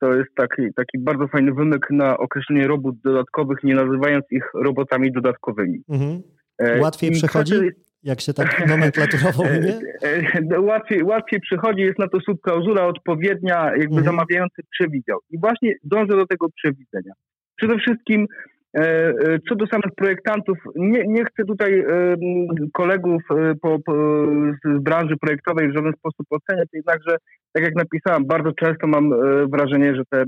[0.00, 5.12] to jest taki, taki bardzo fajny wymyk na określenie robót dodatkowych, nie nazywając ich robotami
[5.12, 5.82] dodatkowymi.
[5.88, 6.22] Mhm.
[6.58, 7.54] E, łatwiej I przychodzi?
[8.02, 9.68] Jak się tak nomenklaturowo mówi?
[10.02, 14.04] E, no, łatwiej, łatwiej przychodzi, jest na to subklauzula odpowiednia, jakby mhm.
[14.04, 15.18] zamawiający przewidział.
[15.30, 17.12] I właśnie dążę do tego przewidzenia.
[17.56, 18.55] Przede wszystkim E, e,
[19.48, 21.84] co do samych projektantów, nie, nie chcę tutaj
[22.72, 23.92] kolegów e, po, po,
[24.64, 27.16] z branży projektowej w żaden sposób oceniać, jednakże,
[27.52, 29.10] tak jak napisałem, bardzo często mam
[29.50, 30.24] wrażenie, że te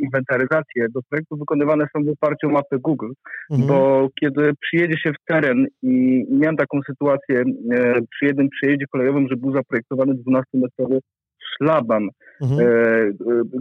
[0.00, 3.10] inwentaryzacje do projektów wykonywane są w oparciu o mapy Google,
[3.50, 3.68] mhm.
[3.68, 7.44] bo kiedy przyjedzie się w teren i miałem taką sytuację
[8.10, 10.98] przy jednym przejeździe kolejowym, że był zaprojektowany 12-metrowy
[11.56, 12.08] szlaban,
[12.42, 12.60] mhm.
[12.60, 13.12] e, e,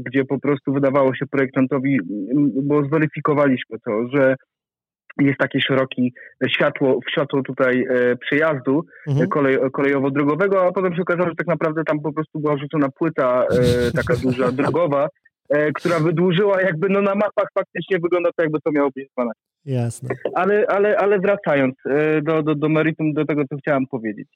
[0.05, 1.99] gdzie po prostu wydawało się projektantowi,
[2.63, 4.35] bo zweryfikowaliśmy to, że
[5.19, 6.01] jest takie szerokie
[6.47, 9.29] światło, światło tutaj e, przejazdu mhm.
[9.29, 13.45] kolej, kolejowo-drogowego, a potem się okazało, że tak naprawdę tam po prostu była rzucona płyta
[13.45, 15.07] e, taka duża, drogowa,
[15.49, 19.41] e, która wydłużyła jakby, no na mapach faktycznie wygląda to jakby to miało być 12.
[19.65, 20.09] Jasne.
[20.35, 24.27] Ale, ale, ale wracając e, do, do, do meritum, do tego, co chciałem powiedzieć.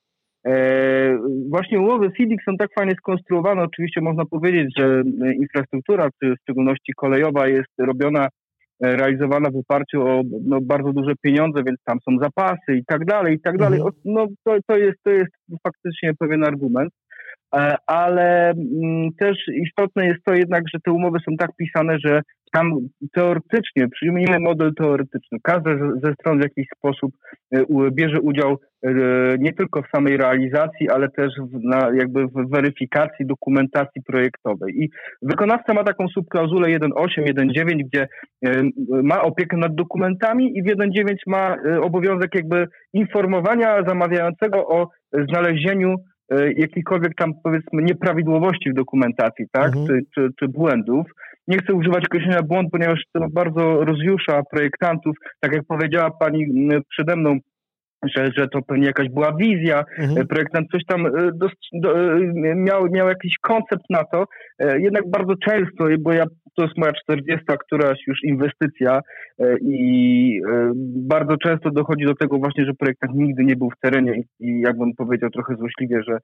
[0.48, 1.18] E,
[1.50, 3.64] właśnie umowy FIDIC są tak fajnie skonstruowane.
[3.64, 5.04] Oczywiście można powiedzieć, że
[5.42, 8.28] infrastruktura, w szczególności kolejowa, jest robiona,
[8.84, 13.06] e, realizowana w oparciu o no, bardzo duże pieniądze, więc tam są zapasy i tak
[13.06, 13.80] dalej, i tak dalej.
[13.80, 13.94] Mhm.
[14.06, 15.32] No, to, to, jest, to jest
[15.64, 16.94] faktycznie pewien argument.
[17.56, 22.22] E, ale mm, też istotne jest to jednak, że te umowy są tak pisane, że
[22.54, 22.72] tam
[23.14, 25.72] teoretycznie, przyjmijmy model teoretyczny, każda
[26.04, 27.12] ze stron w jakiś sposób
[27.52, 28.90] e, bierze udział e,
[29.40, 34.74] nie tylko w samej realizacji, ale też w, na, jakby w weryfikacji dokumentacji projektowej.
[34.84, 34.90] I
[35.22, 38.08] wykonawca ma taką subklauzulę 1.8, 1.9, gdzie
[39.04, 44.90] ma opiekę nad dokumentami i w 1.9 ma obowiązek jakby informowania zamawiającego o
[45.30, 45.96] znalezieniu
[46.58, 49.88] jakichkolwiek tam powiedzmy nieprawidłowości w dokumentacji, tak, mhm.
[49.88, 51.06] czy, czy, czy, błędów.
[51.48, 55.16] Nie chcę używać określenia błąd, ponieważ to bardzo rozjusza projektantów.
[55.40, 56.46] Tak jak powiedziała pani
[56.90, 57.38] przede mną,
[58.16, 60.22] że, że to pewnie jakaś była wizja, mhm.
[60.22, 61.96] E, projektant coś tam e, do, do,
[62.56, 64.26] miał, miał jakiś koncept na to.
[64.60, 69.00] Jednak bardzo często, bo ja to jest moja 40 któraś już inwestycja
[69.62, 70.42] i
[70.96, 74.94] bardzo często dochodzi do tego właśnie, że projektant nigdy nie był w terenie i jakbym
[74.94, 76.18] powiedział trochę złośliwie, że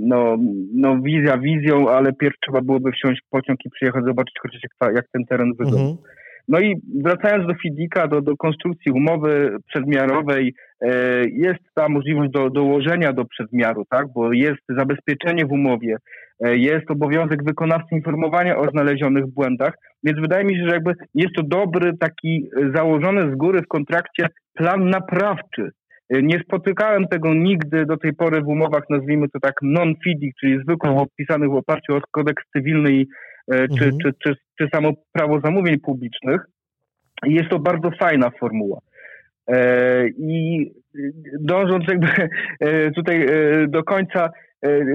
[0.00, 0.36] no,
[0.74, 4.94] no wizja wizją, ale pierw trzeba byłoby wsiąść w pociąg i przyjechać zobaczyć chociaż jak,
[4.94, 5.80] jak ten teren wygląda.
[5.80, 5.96] Mhm.
[6.48, 10.88] No i wracając do FIDIKA, do, do konstrukcji umowy przedmiarowej, e,
[11.28, 15.96] jest ta możliwość do dołożenia do przedmiaru, tak, bo jest zabezpieczenie w umowie,
[16.44, 21.34] e, jest obowiązek wykonawcy informowania o znalezionych błędach, więc wydaje mi się, że jakby jest
[21.36, 25.70] to dobry taki założony z góry w kontrakcie plan naprawczy,
[26.10, 30.92] Nie spotykałem tego nigdy do tej pory w umowach, nazwijmy to tak non-FIDIC, czyli zwykłych
[30.92, 33.04] opisanych w oparciu o kodeks cywilny mhm.
[33.52, 36.40] Czy, czy, czy, czy samo prawo zamówień publicznych.
[37.22, 38.78] Jest to bardzo fajna formuła.
[40.18, 40.70] I
[41.40, 42.08] dążąc jakby
[42.96, 43.26] tutaj
[43.68, 44.30] do końca,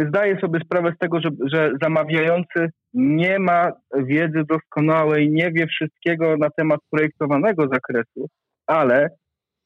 [0.08, 6.38] zdaję sobie sprawę z tego, że, że zamawiający nie ma wiedzy doskonałej, nie wie wszystkiego
[6.38, 8.28] na temat projektowanego zakresu,
[8.68, 9.10] ale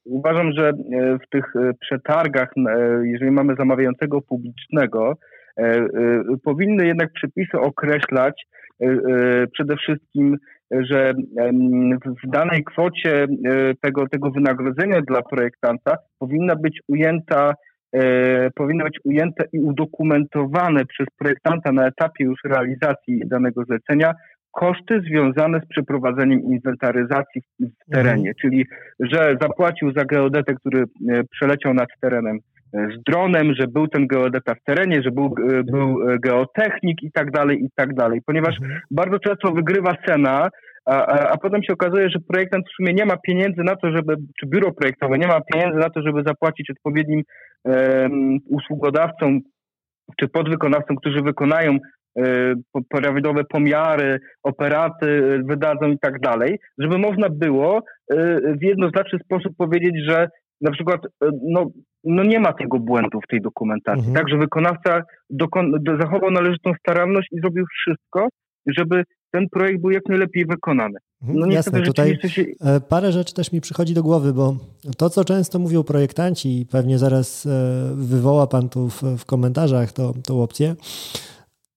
[0.04, 0.72] uważam, że e,
[1.18, 5.16] w tych e, przetargach, e, jeżeli mamy zamawiającego publicznego,
[6.44, 8.46] powinny jednak przepisy określać
[9.52, 10.36] przede wszystkim,
[10.70, 11.14] że
[12.24, 13.26] w danej kwocie
[13.80, 17.54] tego, tego wynagrodzenia dla projektanta powinna być ujęta
[18.54, 24.14] powinny być ujęte i udokumentowane przez projektanta na etapie już realizacji danego zlecenia
[24.54, 28.34] koszty związane z przeprowadzeniem inwentaryzacji w terenie, mhm.
[28.40, 28.66] czyli
[29.00, 30.84] że zapłacił za geodetę, który e,
[31.30, 32.40] przeleciał nad terenem e,
[32.74, 37.30] z dronem, że był ten geodeta w terenie, że był, e, był geotechnik i tak
[37.30, 38.20] dalej, i tak dalej.
[38.26, 38.80] Ponieważ mhm.
[38.90, 40.48] bardzo często wygrywa cena,
[40.86, 43.92] a, a, a, potem się okazuje, że projektant w sumie nie ma pieniędzy na to,
[43.92, 47.22] żeby, czy biuro projektowe nie ma pieniędzy na to, żeby zapłacić odpowiednim
[47.64, 49.40] um, usługodawcom
[50.20, 51.78] czy podwykonawcom, którzy wykonają
[52.88, 57.82] prawidłowe pomiary, operaty wydadzą i tak dalej, żeby można było
[58.60, 60.28] w jednoznaczny sposób powiedzieć, że
[60.60, 61.00] na przykład
[61.42, 61.70] no,
[62.04, 64.14] no nie ma tego błędu w tej dokumentacji, mhm.
[64.14, 68.28] tak, że wykonawca dokon- zachował należytą staranność i zrobił wszystko,
[68.66, 70.98] żeby ten projekt był jak najlepiej wykonany.
[71.22, 72.44] Mhm, no Jasne, tutaj się...
[72.60, 74.56] E, parę rzeczy też mi przychodzi do głowy, bo
[74.96, 77.50] to, co często mówią projektanci i pewnie zaraz e,
[77.94, 80.74] wywoła Pan tu w, w komentarzach to, tą opcję,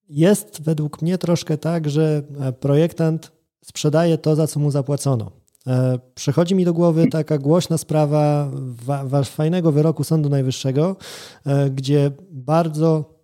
[0.10, 3.32] jest według mnie troszkę tak, że e, projektant
[3.64, 5.32] sprzedaje to, za co mu zapłacono.
[5.68, 8.52] E, przychodzi mi do głowy taka głośna sprawa
[9.30, 10.96] fajnego wyroku Sądu Najwyższego,
[11.46, 13.17] e, gdzie bardzo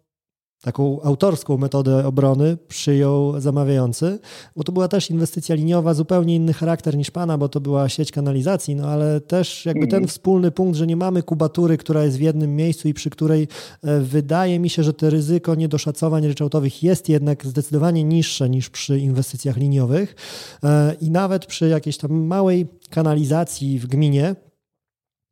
[0.63, 4.19] taką autorską metodę obrony przyjął zamawiający,
[4.55, 8.11] bo to była też inwestycja liniowa, zupełnie inny charakter niż pana, bo to była sieć
[8.11, 10.07] kanalizacji, no ale też jakby ten mhm.
[10.07, 13.47] wspólny punkt, że nie mamy kubatury, która jest w jednym miejscu i przy której
[13.83, 18.99] e, wydaje mi się, że to ryzyko niedoszacowań ryczałtowych jest jednak zdecydowanie niższe niż przy
[18.99, 20.15] inwestycjach liniowych
[20.63, 24.35] e, i nawet przy jakiejś tam małej kanalizacji w gminie,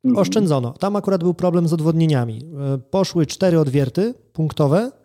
[0.04, 0.22] mhm.
[0.22, 0.72] oszczędzono.
[0.72, 2.42] Tam akurat był problem z odwodnieniami.
[2.74, 5.01] E, poszły cztery odwierty punktowe,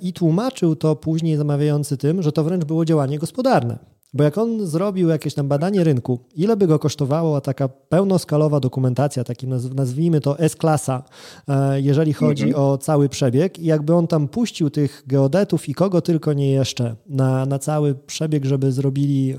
[0.00, 3.92] i tłumaczył to później zamawiający tym, że to wręcz było działanie gospodarne.
[4.14, 9.24] Bo jak on zrobił jakieś tam badanie rynku, ile by go kosztowała taka pełnoskalowa dokumentacja,
[9.24, 11.02] takim nazwijmy to S-klasa,
[11.48, 12.64] e, jeżeli chodzi mhm.
[12.64, 16.96] o cały przebieg, i jakby on tam puścił tych geodetów i kogo tylko nie jeszcze
[17.06, 19.36] na, na cały przebieg, żeby zrobili, e,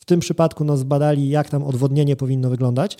[0.00, 2.98] w tym przypadku no, zbadali, jak tam odwodnienie powinno wyglądać,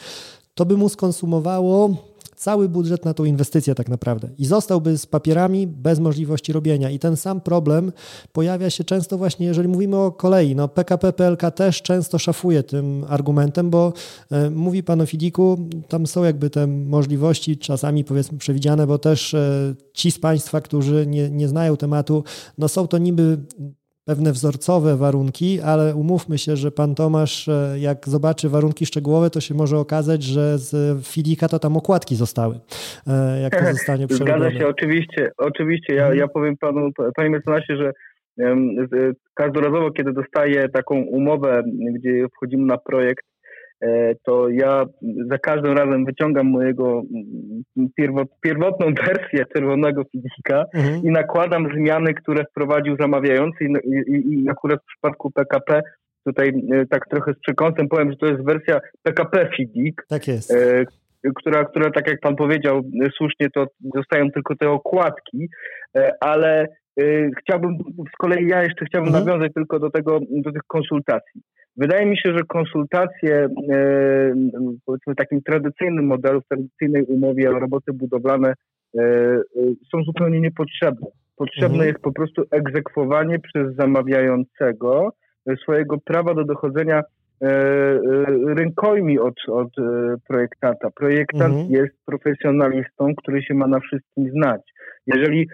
[0.55, 1.91] to by mu skonsumowało
[2.39, 6.91] cały budżet na tą inwestycję tak naprawdę i zostałby z papierami bez możliwości robienia.
[6.91, 7.93] I ten sam problem
[8.33, 10.55] pojawia się często właśnie, jeżeli mówimy o kolei.
[10.55, 13.93] No PKP PLK też często szafuje tym argumentem, bo
[14.31, 19.35] e, mówi pan o Fidiku, tam są jakby te możliwości czasami powiedzmy przewidziane, bo też
[19.35, 22.25] e, ci z Państwa, którzy nie, nie znają tematu,
[22.59, 23.39] no są to niby
[24.09, 29.41] pewne wzorcowe warunki, ale umówmy się, że pan Tomasz, e, jak zobaczy warunki szczegółowe, to
[29.41, 30.71] się może okazać, że z
[31.07, 32.55] Filika to tam okładki zostały,
[33.07, 34.39] e, jak to zostanie przerobione.
[34.39, 35.95] Zgadza się, oczywiście, oczywiście.
[35.95, 36.19] Ja, mhm.
[36.19, 37.93] ja powiem panu, panie mecenasie, że
[39.35, 41.63] każdorazowo, kiedy dostaję taką umowę,
[41.95, 43.28] gdzie wchodzimy na projekt, E,
[44.25, 44.85] to ja
[45.31, 51.03] za każdym razem wyciągam mojego mm, pierwot, pierwotną wersję czerwonego fizika mhm.
[51.03, 53.69] i nakładam zmiany, które wprowadził zamawiający i,
[54.13, 55.83] i, i akurat w przypadku PKP
[56.25, 59.97] tutaj e, tak trochę z przekąsem powiem, że to jest wersja PKP FIDIC.
[60.09, 60.55] Tak jest.
[60.55, 60.85] E,
[61.37, 62.83] która, która, tak jak pan powiedział,
[63.17, 65.49] słusznie to dostają tylko te okładki,
[65.97, 66.67] e, ale
[67.01, 67.05] e,
[67.41, 67.79] chciałbym,
[68.15, 69.27] z kolei ja jeszcze chciałbym mhm.
[69.27, 71.43] nawiązać tylko do tego, do tych konsultacji.
[71.79, 73.49] Wydaje mi się, że konsultacje e,
[74.87, 79.43] powiedzmy w takim tradycyjnym modelu, w tradycyjnej umowie o roboty budowlane e, e,
[79.93, 81.07] są zupełnie niepotrzebne.
[81.37, 81.89] Potrzebne mhm.
[81.89, 85.13] jest po prostu egzekwowanie przez zamawiającego
[85.63, 87.03] swojego prawa do dochodzenia
[88.47, 89.69] rękojmi od, od
[90.29, 90.91] projektanta.
[90.91, 91.71] Projektant mhm.
[91.71, 94.61] jest profesjonalistą, który się ma na wszystkim znać.
[95.07, 95.49] Jeżeli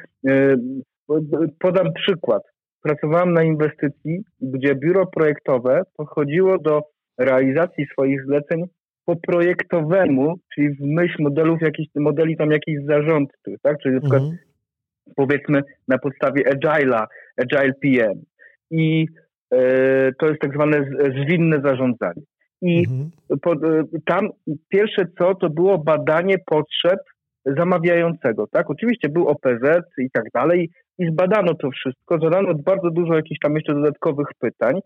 [1.58, 2.42] podam przykład,
[2.84, 6.82] pracowałem na inwestycji, gdzie biuro projektowe podchodziło do
[7.18, 8.64] realizacji swoich zleceń
[9.04, 13.78] po projektowemu, czyli w myśl modelów jakichś, modeli tam jakichś zarządczych, tak?
[13.82, 14.38] Czyli na przykład mhm.
[15.16, 18.22] powiedzmy na podstawie Agile'a, Agile PM.
[18.70, 19.06] I
[19.52, 19.58] e,
[20.12, 20.86] to jest tak zwane
[21.22, 22.22] zwinne zarządzanie.
[22.62, 23.10] I mhm.
[23.42, 23.54] po,
[24.06, 24.28] tam
[24.68, 26.98] pierwsze co to było badanie potrzeb
[27.46, 28.70] zamawiającego, tak?
[28.70, 29.64] Oczywiście był OPZ
[29.98, 34.80] i tak dalej i zbadano to wszystko, zadano bardzo dużo jakichś tam jeszcze dodatkowych pytań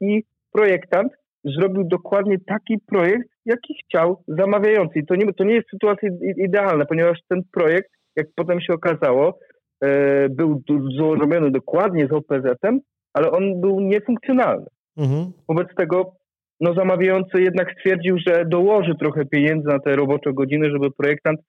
[0.00, 1.12] i projektant
[1.44, 4.98] zrobił dokładnie taki projekt, jaki chciał zamawiający.
[4.98, 9.38] I to nie, to nie jest sytuacja idealna, ponieważ ten projekt, jak potem się okazało,
[9.84, 10.62] e, był
[10.96, 12.80] złożony dokładnie z OPZ-em,
[13.12, 14.66] ale on był niefunkcjonalny.
[14.96, 15.32] Mhm.
[15.48, 16.12] Wobec tego
[16.60, 21.40] no, zamawiający jednak stwierdził, że dołoży trochę pieniędzy na te robocze godziny, żeby projektant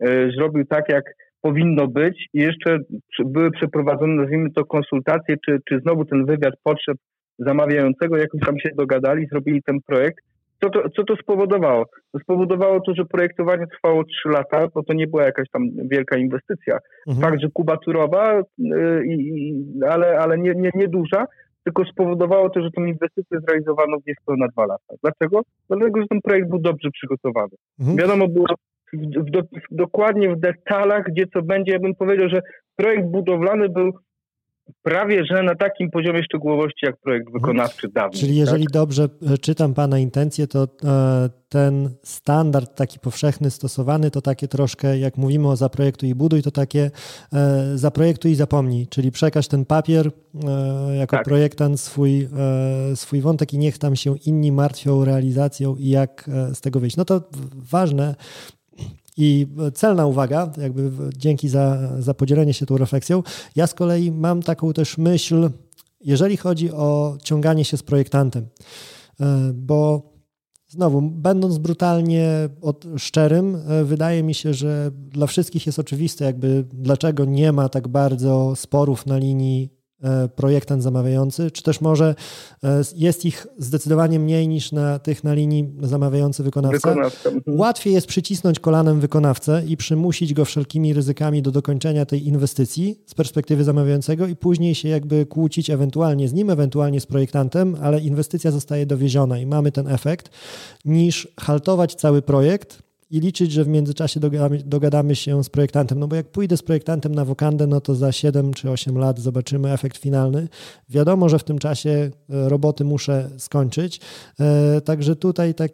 [0.00, 1.04] e, zrobił tak, jak
[1.42, 2.78] powinno być i jeszcze
[3.24, 6.96] były przeprowadzone, nazwijmy to, konsultacje, czy, czy znowu ten wywiad potrzeb
[7.38, 10.24] zamawiającego, jakoś tam się dogadali, zrobili ten projekt.
[10.62, 11.84] Co to, co to spowodowało?
[12.12, 16.18] To spowodowało to, że projektowanie trwało 3 lata, bo to nie była jakaś tam wielka
[16.18, 16.78] inwestycja.
[17.08, 17.26] Mhm.
[17.26, 19.04] Fakt, że kubaturowa, yy,
[19.90, 21.26] ale, ale nie, nie, nie duża,
[21.64, 24.94] tylko spowodowało to, że tą inwestycję zrealizowano w niespełna dwa lata.
[25.02, 25.40] Dlaczego?
[25.68, 27.56] Dlatego, że ten projekt był dobrze przygotowany.
[27.80, 27.96] Mhm.
[27.96, 28.46] Wiadomo było
[28.92, 31.72] w, do, dokładnie w detalach, gdzie co będzie.
[31.72, 32.40] Ja bym powiedział, że
[32.76, 33.92] projekt budowlany był
[34.82, 37.42] prawie że na takim poziomie szczegółowości jak projekt mhm.
[37.42, 38.18] wykonawczy dawny.
[38.18, 38.72] Czyli jeżeli tak?
[38.72, 44.98] dobrze e, czytam Pana intencje, to e, ten standard taki powszechny stosowany to takie troszkę,
[44.98, 46.90] jak mówimy o zaprojektuj i buduj, to takie
[47.32, 50.10] e, zaprojektuj i zapomnij, czyli przekaż ten papier
[50.98, 51.24] jako tak.
[51.24, 52.28] projektant swój,
[52.94, 56.96] swój wątek i niech tam się inni martwią realizacją i jak z tego wyjść.
[56.96, 57.20] No to
[57.70, 58.14] ważne,
[59.16, 63.22] i celna uwaga, jakby dzięki za, za podzielenie się tą refleksją.
[63.56, 65.50] Ja z kolei mam taką też myśl,
[66.00, 68.46] jeżeli chodzi o ciąganie się z projektantem,
[69.20, 70.10] e, bo
[70.68, 72.28] znowu, będąc brutalnie
[72.60, 77.68] od, szczerym, e, wydaje mi się, że dla wszystkich jest oczywiste, jakby dlaczego nie ma
[77.68, 79.79] tak bardzo sporów na linii
[80.36, 82.14] projektant zamawiający, czy też może
[82.64, 86.88] e, jest ich zdecydowanie mniej niż na tych na linii zamawiający wykonawca.
[86.88, 87.30] wykonawca.
[87.30, 87.58] Mhm.
[87.58, 93.14] Łatwiej jest przycisnąć kolanem wykonawcę i przymusić go wszelkimi ryzykami do dokończenia tej inwestycji z
[93.14, 98.50] perspektywy zamawiającego i później się jakby kłócić ewentualnie z nim, ewentualnie z projektantem, ale inwestycja
[98.50, 100.30] zostaje dowieziona i mamy ten efekt,
[100.84, 105.98] niż haltować cały projekt i liczyć, że w międzyczasie dogadamy, dogadamy, się z projektantem.
[105.98, 109.18] No bo jak pójdę z projektantem na wokandę, no to za 7 czy 8 lat
[109.18, 110.48] zobaczymy efekt finalny.
[110.88, 112.10] Wiadomo, że w tym czasie e,
[112.48, 114.00] roboty muszę skończyć.
[114.40, 115.72] E, także tutaj tak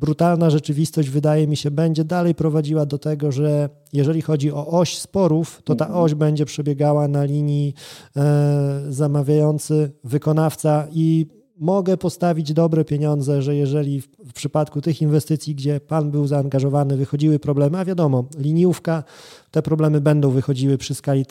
[0.00, 4.98] brutalna rzeczywistość wydaje mi się będzie dalej prowadziła do tego, że jeżeli chodzi o oś
[4.98, 6.04] sporów, to ta mhm.
[6.04, 7.74] oś będzie przebiegała na linii
[8.16, 15.54] e, zamawiający, wykonawca i mogę postawić dobre pieniądze, że jeżeli w, w, przypadku tych inwestycji,
[15.54, 19.04] gdzie pan był zaangażowany, wychodziły problemy, a wiadomo, liniówka,
[19.50, 21.24] te problemy będą wychodziły przy, skali,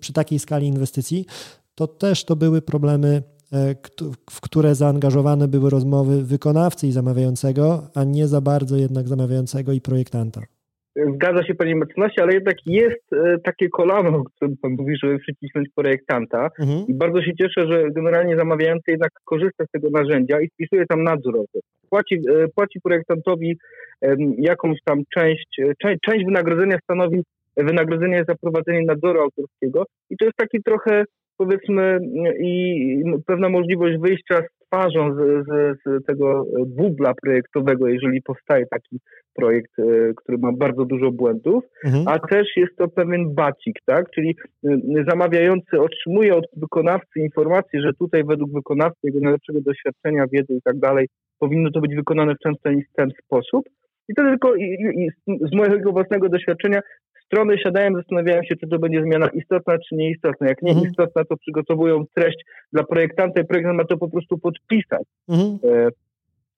[0.00, 1.26] przy takiej skali inwestycji,
[1.74, 3.74] to też to były problemy, e,
[4.30, 9.80] w które zaangażowane były rozmowy wykonawcy i zamawiającego, a nie za bardzo jednak zamawiającego i
[9.80, 10.59] projektanta.
[10.96, 15.18] Zgadza się panie mecenasie, ale jednak jest e, takie kolano, o którym pan mówi, żeby
[15.18, 16.86] przycisnąć projektanta mhm.
[16.88, 21.04] i bardzo się cieszę, że generalnie zamawiający jednak korzysta z tego narzędzia i wpisuje tam
[21.04, 21.60] nadzorowy.
[21.90, 23.56] Płaci, e, płaci projektantowi
[24.38, 27.22] jakąś tam część, e, część, część wynagrodzenia stanowi
[27.56, 31.04] wynagrodzenie za prowadzenie nadzoru autorskiego i to jest taki trochę
[31.36, 31.98] powiedzmy
[32.40, 39.00] i pewna możliwość wyjścia z twarzą z, z, z, tego bubla projektowego, jeżeli powstaje taki
[39.40, 39.82] projekt, e,
[40.16, 42.04] który ma bardzo dużo błędów, mhm.
[42.08, 44.10] a też jest to pewien bacik, tak?
[44.14, 50.54] Czyli e, zamawiający otrzymuje od wykonawcy informację, że tutaj według wykonawcy, jego najlepszego doświadczenia, wiedzy
[50.54, 53.64] i tak dalej, powinno to być wykonane w ten, ten sposób.
[54.08, 54.64] I to tylko i,
[54.96, 56.80] i z mojego własnego doświadczenia
[57.26, 60.46] strony siadają, zastanawiają się, czy to będzie zmiana istotna, czy nieistotna.
[60.48, 60.90] Jak nie mhm.
[60.90, 62.38] istotna, to przygotowują treść
[62.72, 65.02] dla projektanta i projektant ma to po prostu podpisać.
[65.28, 65.58] Mhm.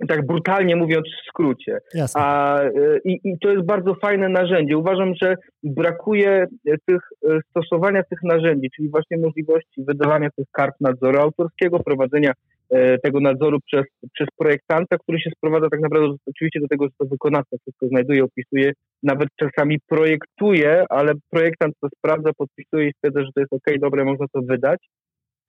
[0.00, 1.78] E, tak brutalnie mówiąc w skrócie.
[2.14, 2.70] A, e,
[3.04, 4.78] i, I to jest bardzo fajne narzędzie.
[4.78, 6.46] Uważam, że brakuje
[6.86, 7.00] tych,
[7.30, 12.32] e, stosowania tych narzędzi, czyli właśnie możliwości wydawania tych kart nadzoru autorskiego, prowadzenia
[12.72, 16.90] E, tego nadzoru przez, przez projektanta, który się sprowadza tak naprawdę oczywiście do tego, że
[16.98, 23.20] to wykonawca wszystko znajduje, opisuje, nawet czasami projektuje, ale projektant to sprawdza, podpisuje i stwierdza,
[23.20, 24.80] że to jest ok, dobre, można to wydać.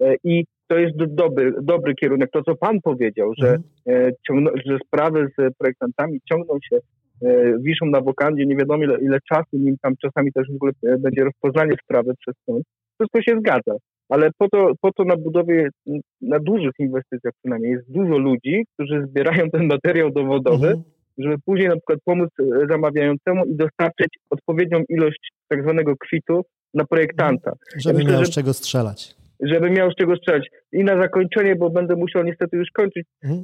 [0.04, 2.30] E, I to jest dobry, dobry kierunek.
[2.32, 3.64] To, co Pan powiedział, że, mhm.
[4.08, 6.80] E, ciągną, że sprawy z projektantami ciągną się,
[7.60, 11.24] wiszą na wokandzie, nie wiadomo ile, ile czasu, nim tam czasami też w ogóle będzie
[11.24, 12.64] rozpoznanie sprawy przez sąd.
[12.98, 13.78] Wszystko się zgadza
[14.10, 15.70] ale po to, po to na budowie,
[16.22, 20.84] na dużych inwestycjach przynajmniej, jest dużo ludzi, którzy zbierają ten materiał dowodowy, mhm.
[21.18, 26.42] żeby później na przykład pomóc e, zamawiającemu i dostarczyć odpowiednią ilość tak zwanego kwitu
[26.74, 27.52] na projektanta.
[27.78, 29.16] Żeby ja myślę, miał z czego strzelać.
[29.44, 30.48] Żeby miał z czego strzelać.
[30.72, 33.44] I na zakończenie, bo będę musiał niestety już kończyć, mhm.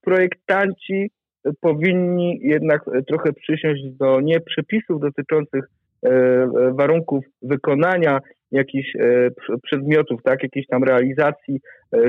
[0.00, 1.10] projektanci
[1.60, 5.64] powinni jednak trochę przysiąść do nie przepisów dotyczących
[6.72, 8.18] warunków wykonania
[8.52, 8.92] jakichś
[9.62, 11.60] przedmiotów, tak, jakiejś tam realizacji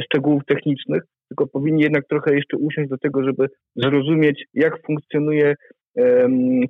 [0.04, 5.54] szczegółów technicznych, tylko powinni jednak trochę jeszcze usiąść do tego, żeby zrozumieć, jak funkcjonuje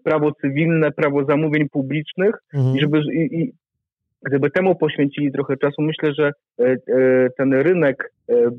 [0.04, 2.78] prawo cywilne, prawo zamówień publicznych mhm.
[2.78, 3.54] i żeby i, i,
[4.26, 6.78] gdyby temu poświęcili trochę czasu, myślę, że e, e,
[7.38, 8.49] ten rynek e,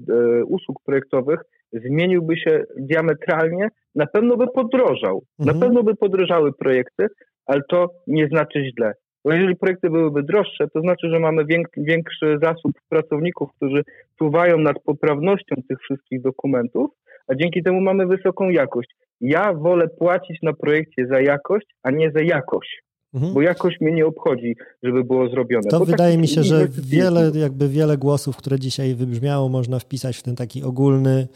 [0.44, 1.40] usług projektowych
[1.72, 5.58] zmieniłby się diametralnie, na pewno by podrożał, mhm.
[5.58, 7.06] na pewno by podrożały projekty,
[7.46, 8.92] ale to nie znaczy źle.
[9.24, 11.44] Bo jeżeli projekty byłyby droższe, to znaczy, że mamy
[11.76, 13.82] większy zasób pracowników, którzy
[14.18, 16.90] czuwają nad poprawnością tych wszystkich dokumentów,
[17.28, 18.90] a dzięki temu mamy wysoką jakość.
[19.20, 22.82] Ja wolę płacić na projekcie za jakość, a nie za jakość.
[23.14, 23.34] Mhm.
[23.34, 25.70] Bo jakość mnie nie obchodzi, żeby było zrobione.
[25.70, 30.22] To wydaje mi się, że wiele, jakby wiele głosów, które dzisiaj wybrzmiało, można wpisać w
[30.22, 31.28] ten taki ogólny,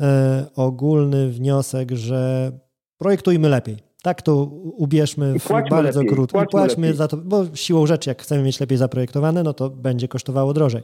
[0.00, 2.52] e, ogólny wniosek, że
[2.98, 3.76] projektujmy lepiej.
[4.02, 4.44] Tak to
[4.76, 6.46] ubierzmy w bardzo lepiej, krótko.
[6.50, 6.96] Płaćmy lepiej.
[6.96, 10.82] za to, bo siłą rzeczy, jak chcemy mieć lepiej zaprojektowane, no to będzie kosztowało drożej.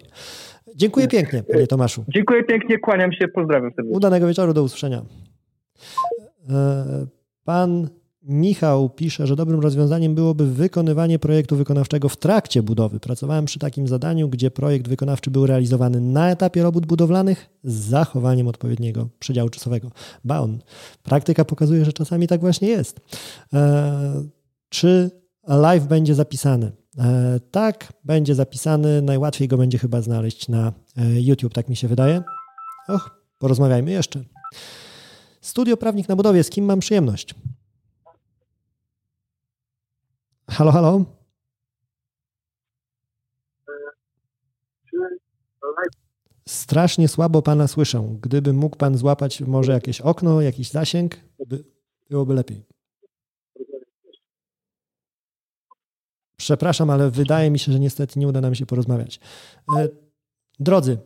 [0.75, 2.05] Dziękuję pięknie, panie Tomaszu.
[2.09, 3.97] Dziękuję pięknie, kłaniam się, pozdrawiam serdecznie.
[3.97, 5.03] Udanego wieczoru, do usłyszenia.
[6.51, 7.07] E,
[7.45, 7.89] pan
[8.23, 13.01] Michał pisze, że dobrym rozwiązaniem byłoby wykonywanie projektu wykonawczego w trakcie budowy.
[13.01, 18.49] Pracowałem przy takim zadaniu, gdzie projekt wykonawczy był realizowany na etapie robót budowlanych z zachowaniem
[18.49, 19.91] odpowiedniego przedziału czasowego.
[20.25, 20.59] Baun.
[21.03, 23.01] Praktyka pokazuje, że czasami tak właśnie jest.
[23.53, 24.25] E,
[24.69, 25.11] czy
[25.49, 26.73] live będzie zapisany?
[26.99, 29.03] E, tak, będzie zapisany.
[29.03, 32.23] Najłatwiej go będzie chyba znaleźć na e, YouTube, tak mi się wydaje.
[32.89, 34.25] Och, porozmawiajmy jeszcze.
[35.41, 37.35] Studio Prawnik na Budowie, z kim mam przyjemność?
[40.49, 41.05] Halo, halo?
[46.49, 48.17] Strasznie słabo pana słyszę.
[48.21, 51.65] Gdyby mógł pan złapać może jakieś okno, jakiś zasięg, by,
[52.11, 52.65] byłoby lepiej.
[56.37, 59.21] Przepraszam, ale wydaje mi się, że niestety nie uda nam się porozmawiać.
[59.77, 59.89] E,
[60.61, 60.99] drodzy,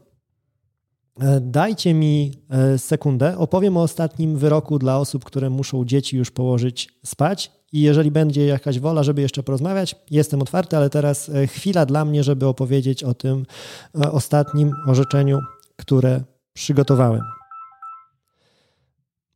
[1.20, 3.38] e, dajcie mi e, sekundę.
[3.38, 8.46] Opowiem o ostatnim wyroku dla osób, które muszą dzieci już położyć spać i jeżeli będzie
[8.46, 13.04] jakaś wola, żeby jeszcze porozmawiać, jestem otwarty, ale teraz e, chwila dla mnie, żeby opowiedzieć
[13.04, 13.46] o tym
[13.94, 15.40] e, ostatnim orzeczeniu,
[15.76, 16.20] które
[16.52, 17.20] przygotowałem.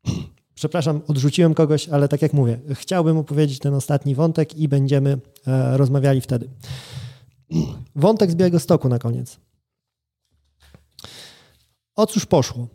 [0.55, 5.77] Przepraszam, odrzuciłem kogoś, ale tak jak mówię, chciałbym opowiedzieć ten ostatni wątek i będziemy e,
[5.77, 6.49] rozmawiali wtedy.
[7.97, 9.37] Wątek z Białego Stoku na koniec.
[11.95, 12.69] O cóż poszło?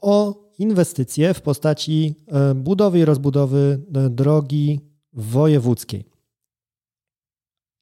[0.00, 4.80] O inwestycje w postaci e, budowy i rozbudowy e, drogi
[5.12, 6.04] wojewódzkiej.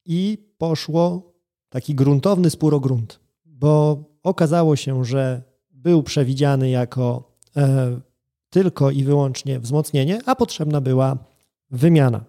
[0.04, 1.32] I poszło
[1.68, 8.00] taki gruntowny spór o grunt, bo okazało się, że był przewidziany jako e,
[8.50, 11.18] tylko i wyłącznie wzmocnienie, a potrzebna była
[11.70, 12.24] wymiana.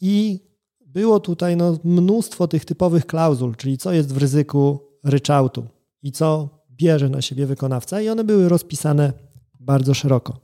[0.00, 0.40] I
[0.80, 5.66] było tutaj no, mnóstwo tych typowych klauzul, czyli co jest w ryzyku ryczałtu
[6.02, 9.12] i co bierze na siebie wykonawca i one były rozpisane
[9.60, 10.40] bardzo szeroko.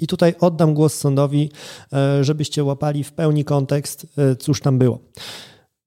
[0.00, 1.50] I tutaj oddam głos sądowi,
[1.92, 4.98] e, żebyście łapali w pełni kontekst, e, cóż tam było.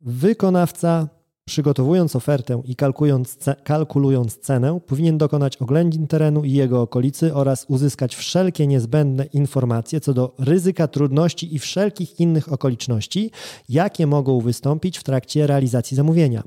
[0.01, 1.07] Wykonawca
[1.45, 8.15] Przygotowując ofertę i kalkulując, kalkulując cenę, powinien dokonać oględzin terenu i jego okolicy oraz uzyskać
[8.15, 13.31] wszelkie niezbędne informacje co do ryzyka, trudności i wszelkich innych okoliczności,
[13.69, 16.43] jakie mogą wystąpić w trakcie realizacji zamówienia.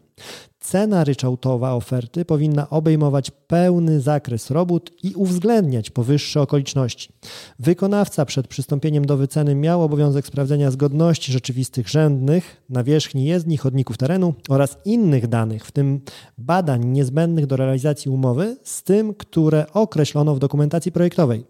[0.64, 7.12] Cena ryczałtowa oferty powinna obejmować pełny zakres robót i uwzględniać powyższe okoliczności.
[7.58, 14.34] Wykonawca przed przystąpieniem do wyceny miał obowiązek sprawdzenia zgodności rzeczywistych rzędnych, nawierzchni jezdni, chodników terenu
[14.48, 16.00] oraz innych danych, w tym
[16.38, 21.44] badań niezbędnych do realizacji umowy, z tym, które określono w dokumentacji projektowej.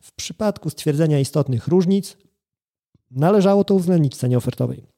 [0.00, 2.16] W przypadku stwierdzenia istotnych różnic
[3.10, 4.97] należało to uwzględnić w cenie ofertowej.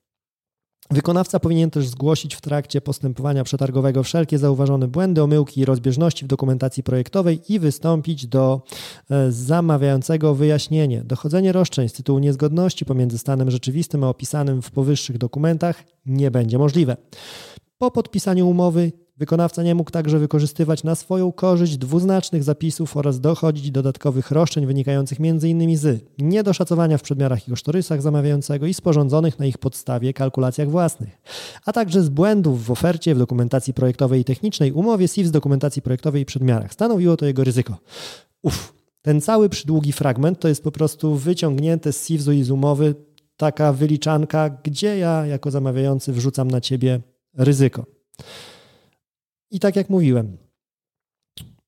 [0.91, 6.29] Wykonawca powinien też zgłosić w trakcie postępowania przetargowego wszelkie zauważone błędy, omyłki i rozbieżności w
[6.29, 8.63] dokumentacji projektowej i wystąpić do
[9.11, 11.03] e, zamawiającego wyjaśnienie.
[11.05, 16.59] Dochodzenie roszczeń z tytułu niezgodności pomiędzy stanem rzeczywistym a opisanym w powyższych dokumentach nie będzie
[16.59, 16.97] możliwe.
[17.79, 23.71] Po podpisaniu umowy Wykonawca nie mógł także wykorzystywać na swoją korzyść dwuznacznych zapisów oraz dochodzić
[23.71, 25.77] dodatkowych roszczeń wynikających m.in.
[25.77, 31.19] z niedoszacowania w przedmiarach i kosztorysach zamawiającego i sporządzonych na ich podstawie kalkulacjach własnych,
[31.65, 36.23] a także z błędów w ofercie, w dokumentacji projektowej i technicznej, umowie SIF dokumentacji projektowej
[36.23, 36.73] i przedmiarach.
[36.73, 37.79] Stanowiło to jego ryzyko.
[38.43, 42.95] Uff, ten cały przydługi fragment to jest po prostu wyciągnięte z SIFZ-u i z umowy
[43.37, 47.01] taka wyliczanka, gdzie ja jako zamawiający wrzucam na ciebie
[47.35, 47.87] ryzyko.
[49.51, 50.37] I tak jak mówiłem,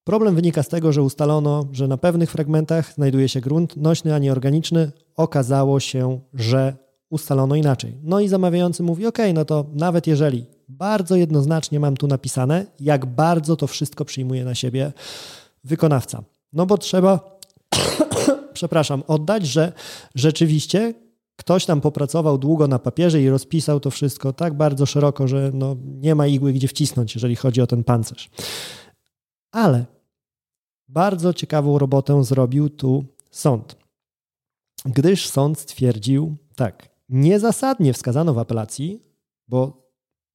[0.05, 4.19] problem wynika z tego, że ustalono, że na pewnych fragmentach znajduje się grunt nośny, a
[4.19, 4.93] nie organiczny.
[5.17, 6.77] Okazało się, że
[7.11, 7.99] ustalono inaczej.
[8.03, 13.07] No i zamawiający mówi: OK, no to nawet jeżeli bardzo jednoznacznie mam tu napisane, jak
[13.07, 14.93] bardzo to wszystko przyjmuje na siebie
[15.65, 16.23] wykonawca.
[16.53, 17.39] No bo trzeba,
[18.53, 19.73] przepraszam, oddać, że
[20.15, 20.95] rzeczywiście
[21.37, 25.77] ktoś tam popracował długo na papierze i rozpisał to wszystko tak bardzo szeroko, że no
[25.85, 28.31] nie ma igły gdzie wcisnąć, jeżeli chodzi o ten pancerz.
[29.53, 29.87] Ale
[30.89, 33.77] bardzo ciekawą robotę zrobił tu sąd,
[34.85, 39.03] gdyż sąd stwierdził tak, niezasadnie wskazano w apelacji,
[39.49, 39.83] bo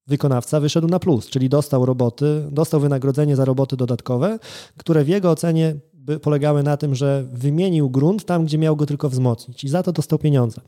[0.06, 4.38] wykonawca wyszedł na plus, czyli dostał roboty, dostał wynagrodzenie za roboty dodatkowe,
[4.76, 5.76] które w jego ocenie
[6.22, 9.92] polegały na tym, że wymienił grunt tam, gdzie miał go tylko wzmocnić i za to
[9.92, 10.60] dostał pieniądze.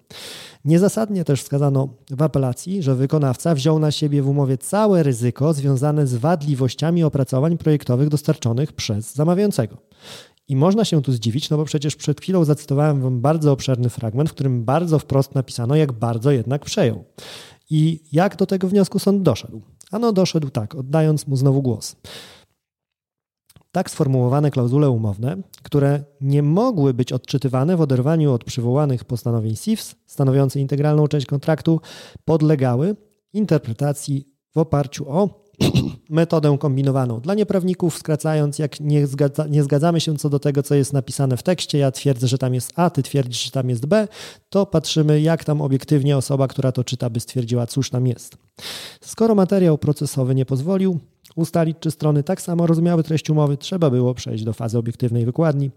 [0.65, 6.07] Niezasadnie też wskazano w apelacji, że wykonawca wziął na siebie w umowie całe ryzyko związane
[6.07, 9.77] z wadliwościami opracowań projektowych dostarczonych przez zamawiającego.
[10.49, 14.31] I można się tu zdziwić, no bo przecież przed chwilą zacytowałem Wam bardzo obszerny fragment,
[14.31, 17.05] w którym bardzo wprost napisano, jak bardzo jednak przejął.
[17.71, 19.63] I jak do tego wniosku sąd doszedł?
[19.91, 21.97] Ano doszedł tak, oddając mu znowu głos.
[23.73, 29.95] Tak sformułowane klauzule umowne, które nie mogły być odczytywane w oderwaniu od przywołanych postanowień SIFS,
[30.07, 31.81] stanowiących integralną część kontraktu,
[32.25, 32.97] podlegały
[33.33, 35.45] interpretacji w oparciu o
[36.11, 37.21] metodę kombinowaną.
[37.21, 41.37] Dla nieprawników, skracając, jak nie, zgadza, nie, zgadzamy się co do tego, co jest napisane
[41.37, 44.09] w tekście, ja twierdzę, że tam jest A, ty twierdzisz, że tam jest B,
[44.49, 48.37] to patrzymy, jak tam obiektywnie osoba, która to czyta, by stwierdziła, cóż tam jest.
[49.01, 50.99] Skoro materiał procesowy nie pozwolił
[51.37, 55.71] ustalić, czy strony tak samo rozumiały treść umowy, trzeba było przejść do fazy obiektywnej wykładni.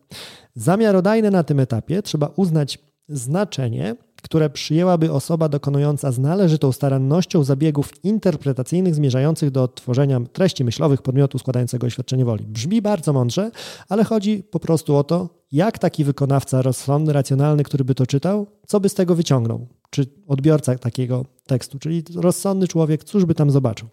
[0.56, 7.44] Za miarodajne na tym etapie trzeba uznać znaczenie, które przyjęłaby osoba dokonująca z należytą starannością
[7.44, 12.46] zabiegów interpretacyjnych zmierzających do odtworzenia treści myślowych podmiotu składającego oświadczenie woli.
[12.46, 13.52] Brzmi bardzo mądrze,
[13.90, 18.48] ale chodzi po prostu o to, jak taki wykonawca rozsądny, racjonalny, który by to czytał,
[18.68, 23.52] co by z tego wyciągnął, czy odbiorca takiego tekstu, czyli rozsądny człowiek, cóż by tam
[23.52, 23.88] zobaczył.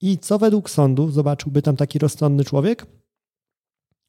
[0.00, 2.86] I co według sądu zobaczyłby tam taki rozsądny człowiek?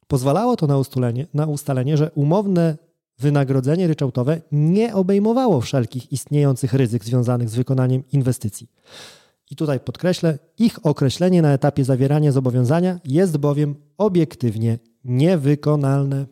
[0.07, 2.86] Pozwalało to na ustalenie, na ustalenie, że umowne
[3.19, 8.67] wynagrodzenie ryczałtowe nie obejmowało wszelkich istniejących ryzyk związanych z wykonaniem inwestycji.
[9.51, 16.25] I tutaj podkreślę, ich określenie na etapie zawierania zobowiązania jest bowiem obiektywnie niewykonalne.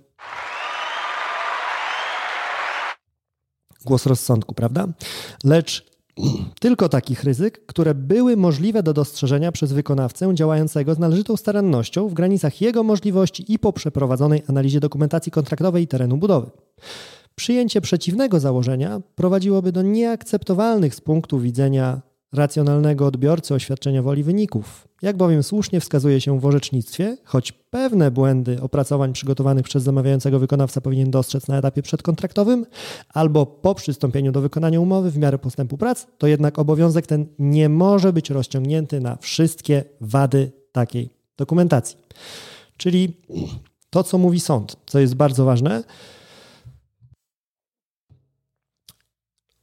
[3.85, 4.87] Głos rozsądku, prawda?
[5.43, 5.94] Lecz
[6.59, 12.13] tylko takich ryzyk, które były możliwe do dostrzeżenia przez wykonawcę działającego z należytą starannością w
[12.13, 16.51] granicach jego możliwości i po przeprowadzonej analizie dokumentacji kontraktowej i terenu budowy.
[17.35, 22.01] Przyjęcie przeciwnego założenia prowadziłoby do nieakceptowalnych z punktu widzenia
[22.35, 24.87] racjonalnego odbiorcy oświadczenia woli wyników.
[25.01, 30.81] Jak bowiem słusznie wskazuje się w orzecznictwie, choć pewne błędy opracowań przygotowanych przez zamawiającego wykonawca
[30.81, 32.65] powinien dostrzec na etapie przedkontraktowym
[33.09, 37.69] albo po przystąpieniu do wykonania umowy w miarę postępu prac, to jednak obowiązek ten nie
[37.69, 41.97] może być rozciągnięty na wszystkie wady takiej dokumentacji.
[42.77, 43.13] Czyli
[43.89, 45.83] to, co mówi sąd, co jest bardzo ważne,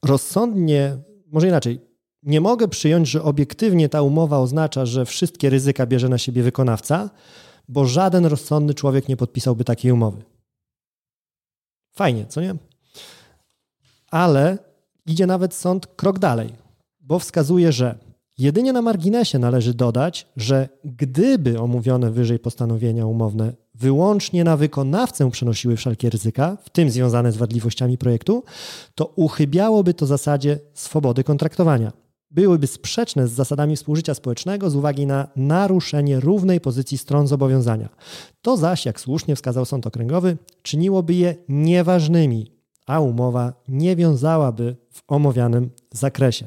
[0.05, 0.97] rozsądnie,
[1.33, 1.92] może inaczej,
[2.23, 7.11] nie mogę przyjąć, że obiektywnie ta umowa oznacza, że wszystkie ryzyka bierze na siebie wykonawca,
[7.69, 10.23] bo żaden rozsądny człowiek nie podpisałby takiej umowy.
[11.93, 12.55] Fajnie, co nie?
[14.11, 14.59] Ale
[15.07, 16.53] idzie nawet sąd krok dalej,
[17.01, 17.99] bo wskazuje, że
[18.39, 25.77] jedynie na marginesie należy dodać, że gdyby omówione wyżej postanowienia umowne wyłącznie na wykonawcę przenosiły
[25.77, 28.45] wszelkie ryzyka, w tym związane z wadliwościami projektu,
[28.95, 31.93] to uchybiałoby to zasadzie swobody kontraktowania
[32.33, 37.89] byłyby sprzeczne z zasadami współżycia społecznego z uwagi na naruszenie równej pozycji stron zobowiązania.
[38.43, 42.53] To zaś, jak słusznie wskazał Sąd Okręgowy, czyniłoby je nieważnymi,
[42.87, 46.47] a umowa nie wiązałaby w omawianym zakresie.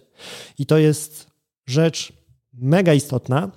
[0.59, 1.27] I to jest
[1.65, 2.13] rzecz
[2.53, 3.51] mega istotna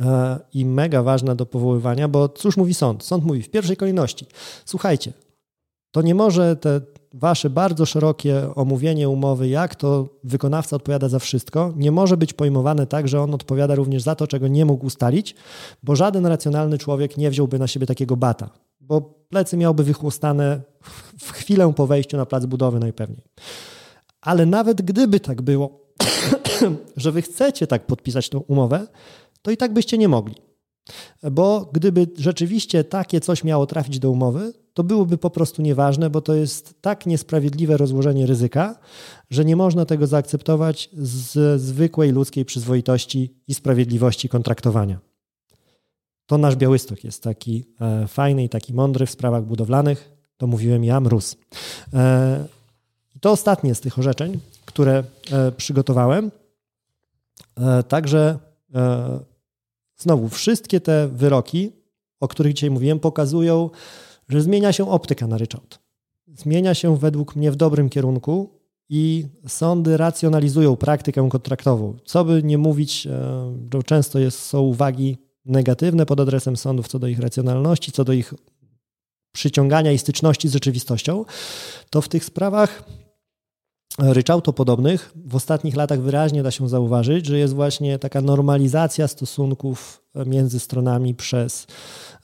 [0.00, 3.04] e, i mega ważna do powoływania, bo cóż mówi sąd?
[3.04, 4.26] Sąd mówi w pierwszej kolejności:
[4.64, 5.12] słuchajcie,
[5.90, 6.80] to nie może te
[7.18, 12.86] wasze bardzo szerokie omówienie umowy, jak to wykonawca odpowiada za wszystko, nie może być pojmowane
[12.86, 15.34] tak, że on odpowiada również za to, czego nie mógł ustalić,
[15.82, 18.50] bo żaden racjonalny człowiek nie wziąłby na siebie takiego bata,
[18.80, 20.60] bo plecy miałby wychłostane
[21.20, 23.22] w chwilę po wejściu na plac budowy najpewniej.
[24.20, 25.80] Ale nawet gdyby tak było,
[26.96, 28.86] że wy chcecie tak podpisać tą umowę,
[29.42, 30.34] to i tak byście nie mogli.
[31.30, 36.20] Bo gdyby rzeczywiście takie coś miało trafić do umowy, to byłoby po prostu nieważne, bo
[36.20, 38.78] to jest tak niesprawiedliwe rozłożenie ryzyka,
[39.30, 44.98] że nie można tego zaakceptować z zwykłej ludzkiej przyzwoitości i sprawiedliwości kontraktowania.
[46.26, 50.12] To nasz Białystok jest taki e, fajny i taki mądry w sprawach budowlanych.
[50.36, 51.36] To mówiłem ja, Mróz.
[51.94, 52.44] E,
[53.20, 56.30] to ostatnie z tych orzeczeń, które e, przygotowałem.
[57.88, 58.38] Także
[59.96, 61.72] znowu, wszystkie te wyroki,
[62.20, 63.70] o których dzisiaj mówiłem, pokazują,
[64.28, 65.78] że zmienia się optyka na ryczałt.
[66.34, 68.50] Zmienia się według mnie w dobrym kierunku
[68.88, 71.96] i sądy racjonalizują praktykę kontraktową.
[72.04, 73.02] Co by nie mówić,
[73.72, 78.12] że często jest, są uwagi negatywne pod adresem sądów co do ich racjonalności, co do
[78.12, 78.34] ich
[79.32, 81.24] przyciągania i styczności z rzeczywistością,
[81.90, 82.84] to w tych sprawach
[83.98, 90.60] ryczałtopodobnych w ostatnich latach wyraźnie da się zauważyć, że jest właśnie taka normalizacja stosunków między
[90.60, 91.66] stronami przez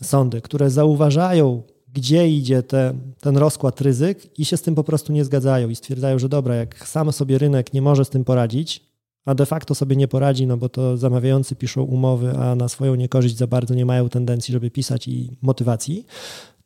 [0.02, 1.62] sądy, które zauważają,
[1.92, 5.76] gdzie idzie te, ten rozkład ryzyk i się z tym po prostu nie zgadzają i
[5.76, 8.92] stwierdzają, że dobra, jak sam sobie rynek nie może z tym poradzić,
[9.24, 12.94] a de facto sobie nie poradzi, no bo to zamawiający piszą umowy, a na swoją
[12.94, 16.06] niekorzyść za bardzo nie mają tendencji, żeby pisać i motywacji,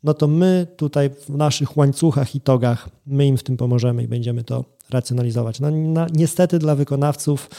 [0.07, 4.09] no to my tutaj w naszych łańcuchach i togach, my im w tym pomożemy i
[4.09, 5.61] będziemy to racjonalizować.
[5.61, 5.71] No,
[6.13, 7.51] niestety dla wykonawców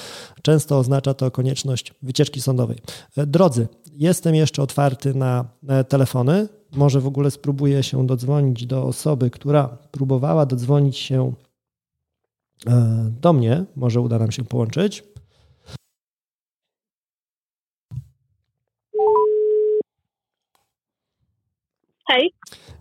[0.41, 2.77] często oznacza to konieczność wycieczki sądowej.
[3.17, 5.45] E, drodzy, jestem jeszcze otwarty na
[5.87, 6.47] telefony.
[6.75, 11.33] Może w ogóle spróbuję się dodzwonić do osoby, która próbowała dodzwonić się
[12.65, 13.65] E, do mnie.
[13.75, 15.03] Może uda nam się połączyć.
[22.07, 22.33] Hej.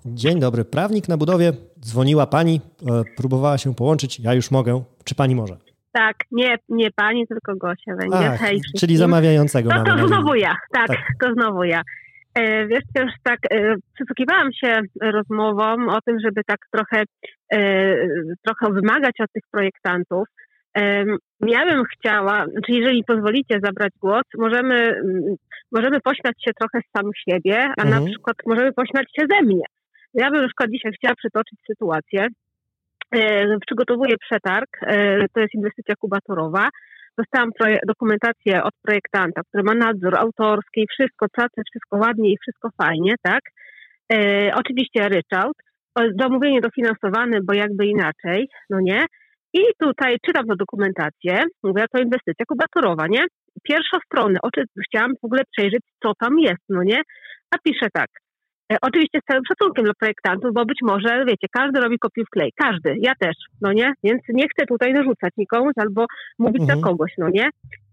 [0.07, 0.64] Dzień dobry.
[0.64, 1.53] Prawnik na budowie.
[1.81, 2.61] Dzwoniła pani,
[2.91, 4.20] e, próbowała się połączyć.
[4.20, 4.85] Ja już mogę.
[5.05, 5.57] Czy pani może?
[5.93, 8.31] Tak, nie, nie pani, tylko Gosia będzie.
[8.31, 8.61] Ach, Hej.
[8.81, 9.70] Czyli zamawiającego.
[9.74, 11.83] No to znowu ja, tak, tak, to znowu ja.
[12.35, 17.05] E, wiesz, też tak e, przysłuchiwałam się rozmowom o tym, żeby tak trochę,
[17.53, 17.59] e,
[18.45, 20.29] trochę wymagać od tych projektantów.
[21.41, 25.01] Ja bym chciała, czy jeżeli pozwolicie zabrać głos, możemy,
[25.72, 27.91] możemy pośmiać się trochę z samych siebie, a mhm.
[27.91, 29.64] na przykład możemy pośmiać się ze mnie.
[30.14, 32.27] Ja bym na przykład dzisiaj chciała przytoczyć sytuację.
[33.66, 34.70] Przygotowuję przetarg,
[35.35, 36.68] to jest inwestycja kubatorowa
[37.18, 37.51] dostałam
[37.87, 43.41] dokumentację od projektanta, który ma nadzór autorski, wszystko, pracę, wszystko ładnie i wszystko fajnie, tak?
[44.12, 45.57] E, oczywiście ryczałt,
[46.20, 49.05] zamówienie dofinansowane, bo jakby inaczej, no nie?
[49.59, 53.25] I tutaj czytam tę dokumentację, mówię, to inwestycja kubatorowa, nie?
[53.63, 57.03] Pierwsza strona, oczy, chciałam w ogóle przejrzeć, co tam jest, no nie?
[57.51, 58.09] A pisze tak,
[58.73, 62.31] E, oczywiście z całym szacunkiem dla projektantów, bo być może, wiecie, każdy robi kopiuj w
[62.31, 63.93] klej, każdy, ja też, no nie?
[64.05, 66.07] Więc nie chcę tutaj narzucać nikomuś albo
[66.39, 66.79] mówić mhm.
[66.79, 67.51] za kogoś, no nie?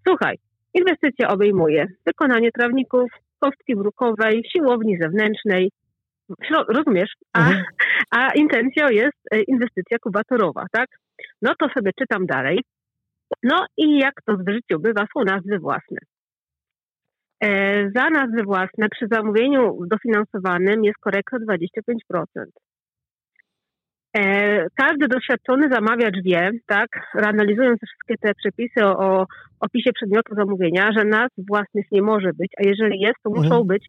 [0.08, 0.38] Słuchaj,
[0.74, 5.72] inwestycja obejmuje wykonanie trawników, kostki brukowej, siłowni zewnętrznej,
[6.68, 7.14] rozumiesz?
[7.34, 7.64] A, mhm.
[8.12, 10.88] a intencją jest e, inwestycja kubatorowa, tak?
[11.42, 12.60] No to sobie czytam dalej.
[13.44, 15.98] No i jak to w życiu bywa, są nazwy własne.
[17.44, 22.26] E, za nazwy własne przy zamówieniu dofinansowanym jest korekta 25%.
[24.18, 24.22] E,
[24.76, 29.26] każdy doświadczony zamawiacz wie, tak, analizując wszystkie te przepisy o, o
[29.60, 33.68] opisie przedmiotu zamówienia, że nazw własnych nie może być, a jeżeli jest, to muszą mhm.
[33.68, 33.86] być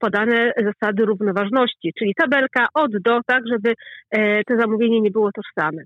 [0.00, 3.74] podane zasady równoważności, czyli tabelka od do, tak, żeby
[4.10, 5.82] e, to zamówienie nie było tożsame.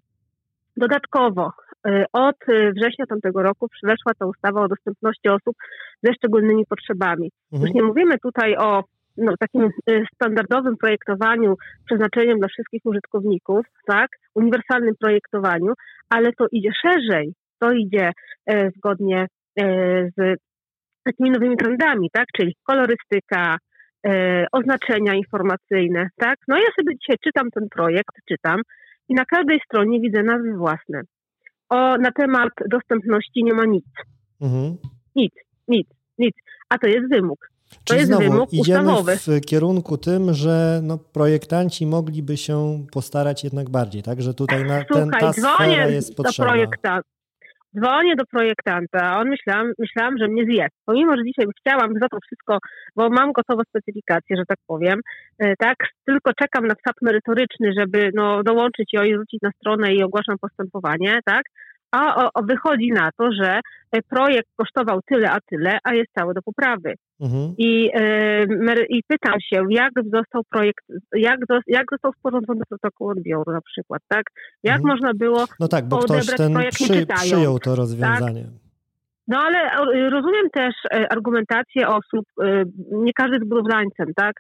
[0.77, 1.53] Dodatkowo
[1.89, 5.57] Y, od y, września tamtego roku weszła ta ustawa o dostępności osób
[6.03, 7.31] ze szczególnymi potrzebami.
[7.53, 7.67] Mhm.
[7.67, 8.85] Już nie mówimy tutaj o
[9.17, 11.55] no, takim y, standardowym projektowaniu
[11.87, 15.73] przeznaczeniem dla wszystkich użytkowników, tak, uniwersalnym projektowaniu,
[16.09, 18.11] ale to idzie szerzej, to idzie
[18.47, 19.27] e, zgodnie
[19.61, 19.67] e,
[20.17, 20.41] z
[21.05, 23.57] takimi nowymi trendami, tak, czyli kolorystyka,
[24.07, 26.37] e, oznaczenia informacyjne, tak.
[26.49, 28.61] No ja sobie dzisiaj czytam ten projekt, czytam
[29.09, 31.03] i na każdej stronie widzę nazwy własne
[31.73, 33.85] o, na temat dostępności nie ma nic.
[34.41, 34.77] Mhm.
[35.17, 35.33] Nic,
[35.69, 35.89] nic,
[36.19, 36.37] nic.
[36.69, 37.49] A to jest wymóg.
[37.71, 39.17] To Czyli jest znowu wymóg idziemy ustawowy.
[39.17, 44.23] w kierunku tym, że no, projektanci mogliby się postarać jednak bardziej, tak?
[44.23, 46.45] Że tutaj na, ten, ta sfera jest potrzebna.
[46.45, 47.01] Do projekta,
[47.79, 50.67] dzwonię do projektanta, on myślałam, myślałam, że mnie zje.
[50.87, 52.59] Pomimo, że dzisiaj chciałam za to wszystko,
[52.97, 55.01] bo mam gotową specyfikację, że tak powiem,
[55.39, 59.95] e, tak, tylko czekam na wsad merytoryczny, żeby no, dołączyć ją i rzucić na stronę
[59.95, 61.43] i ogłaszam postępowanie, tak,
[61.93, 63.61] a o, wychodzi na to, że
[63.93, 66.95] e, projekt kosztował tyle, a tyle, a jest cały do poprawy.
[67.21, 67.55] Mhm.
[67.59, 70.85] I, y, I pytam się, jak został projekt,
[71.15, 74.25] jak, do, jak został sporządzony protokół odbioru na przykład, tak?
[74.63, 74.95] Jak mhm.
[74.95, 78.43] można było No tak, bo ktoś ten przy, przyjął to rozwiązanie.
[78.43, 78.53] Tak?
[79.29, 79.71] No ale
[80.11, 80.75] rozumiem też
[81.11, 82.27] argumentację osób,
[82.93, 84.35] nie każdy jest budowlańcem, tak?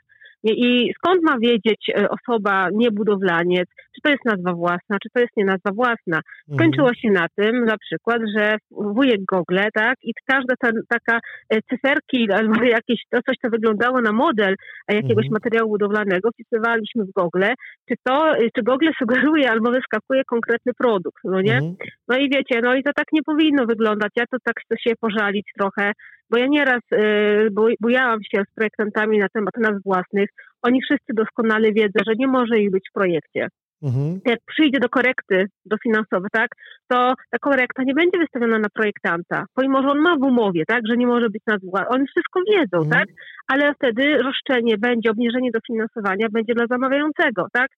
[0.45, 5.36] I skąd ma wiedzieć e, osoba niebudowlaniec, czy to jest nazwa własna, czy to jest
[5.36, 6.20] nie nazwa własna?
[6.49, 6.55] Mhm.
[6.55, 11.18] Skończyło się na tym na przykład, że wujek Google, tak, i każda ta, taka
[11.51, 14.55] e, cyferki albo jakieś to coś, co wyglądało na model
[14.88, 15.32] jakiegoś mhm.
[15.32, 17.45] materiału budowlanego, wpisywaliśmy w Google,
[17.88, 21.57] czy to, e, czy Google sugeruje albo wyskakuje konkretny produkt, no nie?
[21.57, 21.74] Mhm.
[22.09, 24.11] No i wiecie, no i to tak nie powinno wyglądać.
[24.16, 25.93] Ja to tak chcę się pożalić trochę,
[26.32, 27.48] bo ja nieraz y,
[27.80, 30.30] bujałam się z projektantami na temat nazw własnych.
[30.62, 33.48] Oni wszyscy doskonale wiedzą, że nie może ich być w projekcie.
[33.82, 34.20] Mhm.
[34.26, 36.50] Jak przyjdzie do korekty dofinansowej, tak,
[36.88, 40.82] to ta korekta nie będzie wystawiona na projektanta, pomimo, że on ma w umowie, tak,
[40.88, 41.88] że nie może być nazwa.
[41.88, 42.90] Oni wszystko wiedzą, mhm.
[42.90, 43.08] tak,
[43.48, 47.68] ale wtedy roszczenie będzie, obniżenie dofinansowania będzie dla zamawiającego, tak.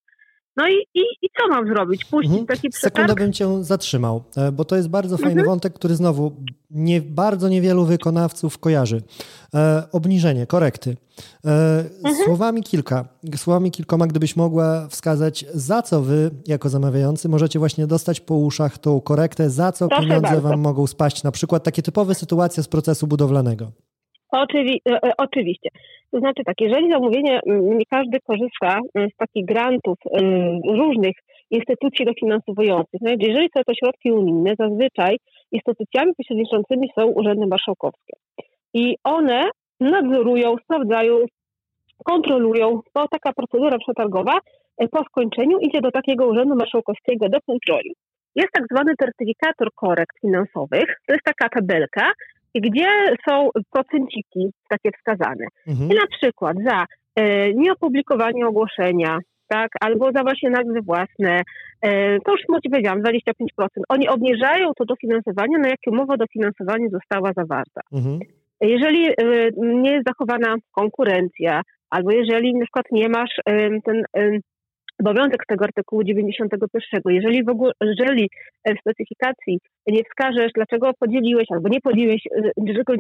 [0.57, 2.05] No i, i, i co mam zrobić?
[2.05, 2.47] Puścić mhm.
[2.47, 2.95] taki przetarg?
[2.97, 5.47] Sekundę bym cię zatrzymał, e, bo to jest bardzo fajny mhm.
[5.47, 6.33] wątek, który znowu
[6.71, 9.03] nie, bardzo niewielu wykonawców kojarzy.
[9.55, 10.97] E, obniżenie, korekty.
[11.45, 12.25] E, mhm.
[12.25, 18.21] Słowami kilka, słowami kilkoma, gdybyś mogła wskazać, za co wy, jako zamawiający, możecie właśnie dostać
[18.21, 20.49] po uszach tą korektę, za co Proszę pieniądze bardzo.
[20.49, 21.23] wam mogą spaść.
[21.23, 23.73] Na przykład takie typowe sytuacje z procesu budowlanego.
[24.35, 25.69] Oczywi e, e, oczywiście.
[26.11, 29.99] To znaczy tak, jeżeli zamówienie, nie każdy korzysta z takich grantów
[30.69, 31.17] różnych
[31.51, 33.01] instytucji dofinansowujących.
[33.21, 35.17] Jeżeli są to środki unijne, zazwyczaj
[35.53, 38.13] instytucjami pośredniczącymi są urzędy marszałkowskie.
[38.75, 39.43] I one
[39.81, 41.19] nadzorują, sprawdzają,
[42.05, 42.81] kontrolują.
[42.93, 44.39] To taka procedura przetargowa
[44.79, 47.95] e, po skończeniu idzie do takiego urzędu marszałkowskiego do kontroli.
[48.37, 50.87] Jest tak zwany certyfikator korekt finansowych.
[51.07, 52.13] To jest taka tabelka,
[52.61, 55.47] gdzie są procenciki takie wskazane.
[55.67, 55.91] Mhm.
[55.91, 56.85] I na przykład za
[57.17, 61.43] e, nieopublikowanie ogłoszenia, tak, albo za właśnie nazwy własne,
[61.83, 63.67] e, to już ci powiedziałam, 25%.
[63.89, 67.81] Oni obniżają to dofinansowanie, na jakie umowa dofinansowania została zawarta.
[67.93, 68.19] Mhm.
[68.61, 69.15] Jeżeli e,
[69.57, 73.41] nie jest zachowana konkurencja, albo jeżeli na przykład nie masz
[73.85, 74.03] ten
[75.05, 77.01] obowiązek tego artykułu 91.
[77.07, 78.31] Jeżeli w ogóle, jeżeli
[78.67, 82.99] w specyfikacji nie wskażesz, dlaczego podzieliłeś albo nie podzieliłeś, e, dlaczego e,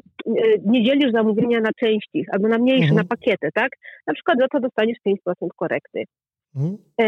[0.66, 2.96] nie dzielisz zamówienia na części albo na mniejsze, mhm.
[2.96, 3.72] na pakiety, tak?
[4.06, 6.04] Na przykład za to dostaniesz 5% korekty.
[6.56, 6.76] Mhm.
[6.98, 7.04] No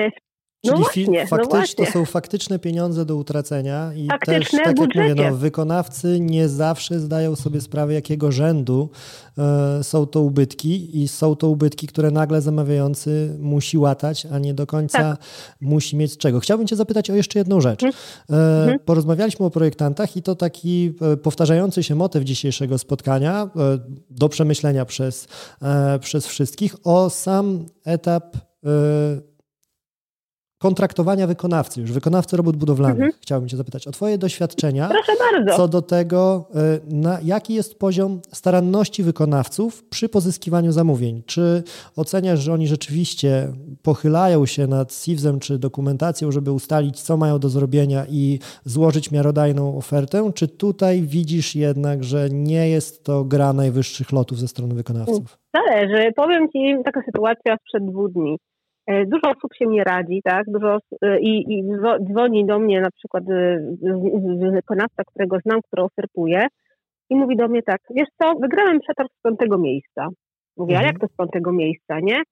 [0.71, 4.79] Czyli właśnie, no faktycznie, no to są faktyczne pieniądze do utracenia i faktyczne też, tak
[4.79, 8.91] jak mówię, no, wykonawcy nie zawsze zdają sobie sprawę, jakiego rzędu
[9.39, 14.55] e, są to ubytki i są to ubytki, które nagle zamawiający musi łatać, a nie
[14.55, 15.21] do końca tak.
[15.61, 16.41] musi mieć czego.
[16.41, 17.83] Chciałbym cię zapytać o jeszcze jedną rzecz.
[17.83, 18.03] Mhm.
[18.31, 18.79] E, mhm.
[18.79, 23.51] porozmawialiśmy o projektantach i to taki e, powtarzający się motyw dzisiejszego spotkania
[24.11, 25.29] do przemyślenia przez,
[26.01, 28.37] przez wszystkich o sam etap
[30.59, 32.97] kontraktowania wykonawcy, już wykonawcy robót budowlanych.
[32.97, 33.13] Mhm.
[33.21, 34.89] Chciałbym Cię zapytać o Twoje doświadczenia.
[34.89, 35.57] Proszę bardzo.
[35.57, 36.49] Co do tego,
[36.91, 41.23] y, na jaki jest poziom staranności wykonawców przy pozyskiwaniu zamówień?
[41.27, 41.63] Czy
[41.97, 43.53] oceniasz, że oni rzeczywiście
[43.83, 49.77] pochylają się nad SIWZ-em czy dokumentacją, żeby ustalić, co mają do zrobienia i złożyć miarodajną
[49.77, 50.31] ofertę?
[50.35, 55.39] Czy tutaj widzisz jednak, że nie jest to gra najwyższych lotów ze strony wykonawców?
[55.55, 56.13] Zależy.
[56.17, 58.37] Powiem Ci taka sytuacja sprzed dwóch dni.
[58.87, 60.45] E, dużo osób się nie radzi, tak?
[60.47, 61.65] Dużo, e, i, i
[62.11, 63.61] dzwoni do mnie na przykład e,
[64.53, 66.47] wykonawca, którego znam, który ofertuje
[67.11, 70.09] i mówi do mnie tak, wiesz co, wygrałem przetarg z piątego miejsca.
[70.57, 70.85] Mówię, mhm.
[70.85, 72.23] a jak to z piątego miejsca, nie?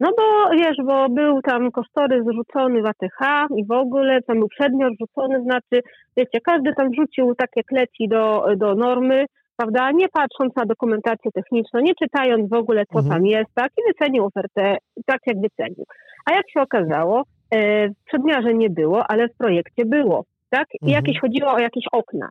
[0.00, 4.48] No bo wiesz, bo był tam kosztorys zrzucony w ATH i w ogóle tam był
[4.48, 5.80] przedmiot rzucony, znaczy,
[6.16, 9.26] wiecie, każdy tam wrzucił tak jak leci do, do normy,
[9.62, 13.14] prawda, nie patrząc na dokumentację techniczną, nie czytając w ogóle, co mhm.
[13.14, 15.84] tam jest, tak, i wycenił ofertę tak, jak wycenił.
[16.26, 20.84] A jak się okazało, e, w przedmiarze nie było, ale w projekcie było, tak, i
[20.84, 20.92] mhm.
[20.92, 22.28] jakieś chodziło o jakieś okna.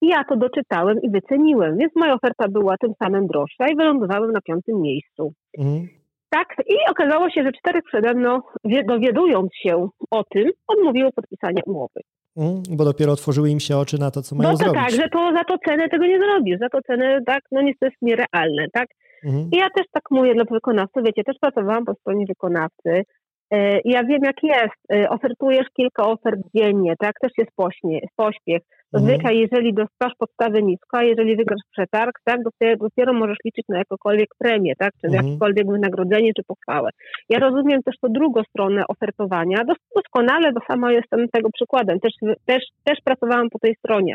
[0.00, 4.32] I ja to doczytałem i wyceniłem, więc moja oferta była tym samym droższa i wylądowałem
[4.32, 5.32] na piątym miejscu.
[5.58, 5.88] Mhm.
[6.30, 8.40] Tak, i okazało się, że czterech przede mną,
[8.88, 12.00] dowiadując się o tym, odmówiło podpisania umowy.
[12.36, 14.82] Mm, bo dopiero otworzyły im się oczy na to, co mają no to zrobić.
[14.82, 17.86] tak, że to za to cenę tego nie zrobisz, za to cenę, tak, no niestety
[17.86, 18.88] jest nierealne, tak.
[19.24, 19.48] Mhm.
[19.52, 23.04] I ja też tak mówię dla wykonawcy, wiecie, też pracowałam po stronie wykonawcy,
[23.52, 24.80] E, ja wiem, jak jest.
[24.92, 27.12] E, ofertujesz kilka ofert dziennie, tak?
[27.20, 28.62] Też jest pośnie, pośpiech.
[28.92, 29.36] Zazwyczaj, mhm.
[29.36, 34.28] jeżeli dostasz podstawę nisko, a jeżeli wygrasz przetarg, tak, dopiero, dopiero możesz liczyć na jakąkolwiek
[34.38, 34.92] premię, tak?
[35.00, 35.26] Czy mhm.
[35.26, 36.90] jakiekolwiek wynagrodzenie, czy pochwałę.
[37.28, 39.64] Ja rozumiem też to drugą stronę ofertowania
[39.96, 42.00] doskonale, bo sama jestem tego przykładem.
[42.00, 42.12] Też,
[42.46, 44.14] też, też pracowałam po tej stronie.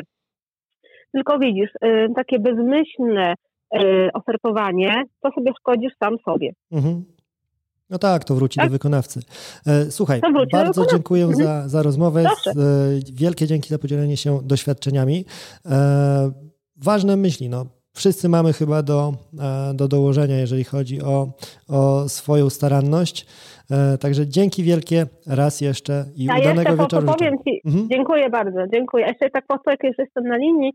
[1.12, 3.34] Tylko widzisz, e, takie bezmyślne
[4.14, 6.50] ofertowanie, to sobie szkodzisz sam sobie.
[6.72, 7.04] Mhm.
[7.90, 8.66] No tak, to wróci tak?
[8.66, 9.20] do wykonawcy.
[9.66, 10.20] E, słuchaj,
[10.52, 11.44] bardzo dziękuję mhm.
[11.44, 12.20] za, za rozmowę.
[12.20, 12.54] E,
[13.12, 15.24] wielkie dzięki za podzielenie się doświadczeniami.
[15.66, 16.30] E,
[16.76, 17.66] ważne myśli, no.
[17.94, 19.14] wszyscy mamy chyba do,
[19.74, 21.32] do dołożenia, jeżeli chodzi o,
[21.68, 23.26] o swoją staranność.
[24.00, 27.06] Także dzięki wielkie raz jeszcze i A udanego jeszcze wieczoru.
[27.06, 27.88] powiem Ci, mhm.
[27.88, 29.06] dziękuję bardzo, dziękuję.
[29.06, 30.72] Jeszcze tak po jak już jestem na linii,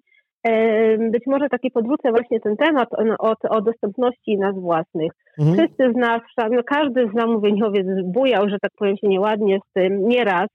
[1.11, 2.89] być może taki podwrócę właśnie ten temat
[3.19, 5.11] o, o dostępności nas własnych.
[5.39, 5.57] Mhm.
[5.57, 6.21] Wszyscy z nas,
[6.51, 10.47] no każdy zamówieniowiec bujał, że tak powiem się nieładnie z tym, nieraz.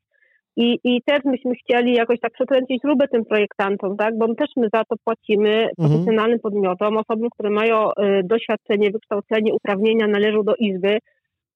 [0.56, 4.18] I, I też myśmy chcieli jakoś tak przekręcić śrubę tym projektantom, tak?
[4.18, 5.74] Bo my też my za to płacimy mhm.
[5.78, 7.92] profesjonalnym podmiotom, osobom, które mają y,
[8.24, 10.98] doświadczenie, wykształcenie, uprawnienia, należą do izby.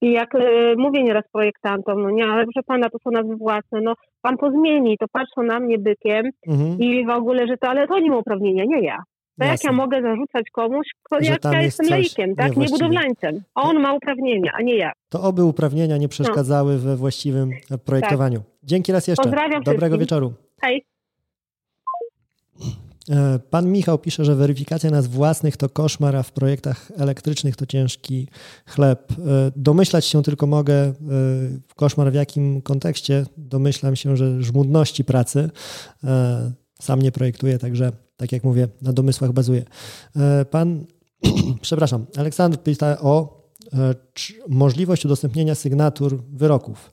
[0.02, 0.38] I jak y,
[0.78, 4.50] mówię nieraz projektantom, no nie, ale proszę pana, to są nazwy własne, no pan to
[4.50, 6.78] zmieni, to patrzą na mnie bykiem mhm.
[6.78, 8.98] i w ogóle, że to, ale to nie ma uprawnienia, nie ja.
[9.38, 10.86] To jak ja mogę zarzucać komuś,
[11.20, 12.56] jak ja jestem laikiem, tak?
[12.56, 13.42] Nie budowlańcem.
[13.54, 14.92] On ma uprawnienia, a nie ja.
[15.08, 16.78] To oby uprawnienia nie przeszkadzały no.
[16.78, 17.50] we właściwym
[17.84, 18.38] projektowaniu.
[18.38, 18.46] Tak.
[18.62, 19.22] Dzięki raz jeszcze.
[19.22, 20.00] Pozdrawiam Dobrego wszystkim.
[20.00, 20.32] wieczoru.
[20.62, 20.84] Hej.
[23.10, 27.66] E, pan Michał pisze, że weryfikacja nas własnych to koszmar, a w projektach elektrycznych to
[27.66, 28.28] ciężki
[28.66, 29.12] chleb.
[29.12, 29.14] E,
[29.56, 30.92] domyślać się tylko mogę, e,
[31.76, 33.26] koszmar w jakim kontekście.
[33.36, 35.50] Domyślam się, że żmudności pracy.
[36.80, 39.64] Sam nie projektuję, także tak jak mówię, na domysłach bazuję.
[40.50, 40.84] Pan,
[41.60, 43.42] przepraszam, Aleksander pyta o
[44.48, 46.92] możliwość udostępnienia sygnatur wyroków.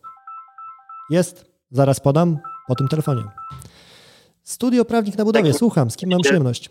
[1.09, 2.37] Jest, zaraz podam
[2.67, 3.23] po tym telefonie.
[4.49, 6.69] Studio Prawnik na Budowie, słucham, z kim mam przyjemność?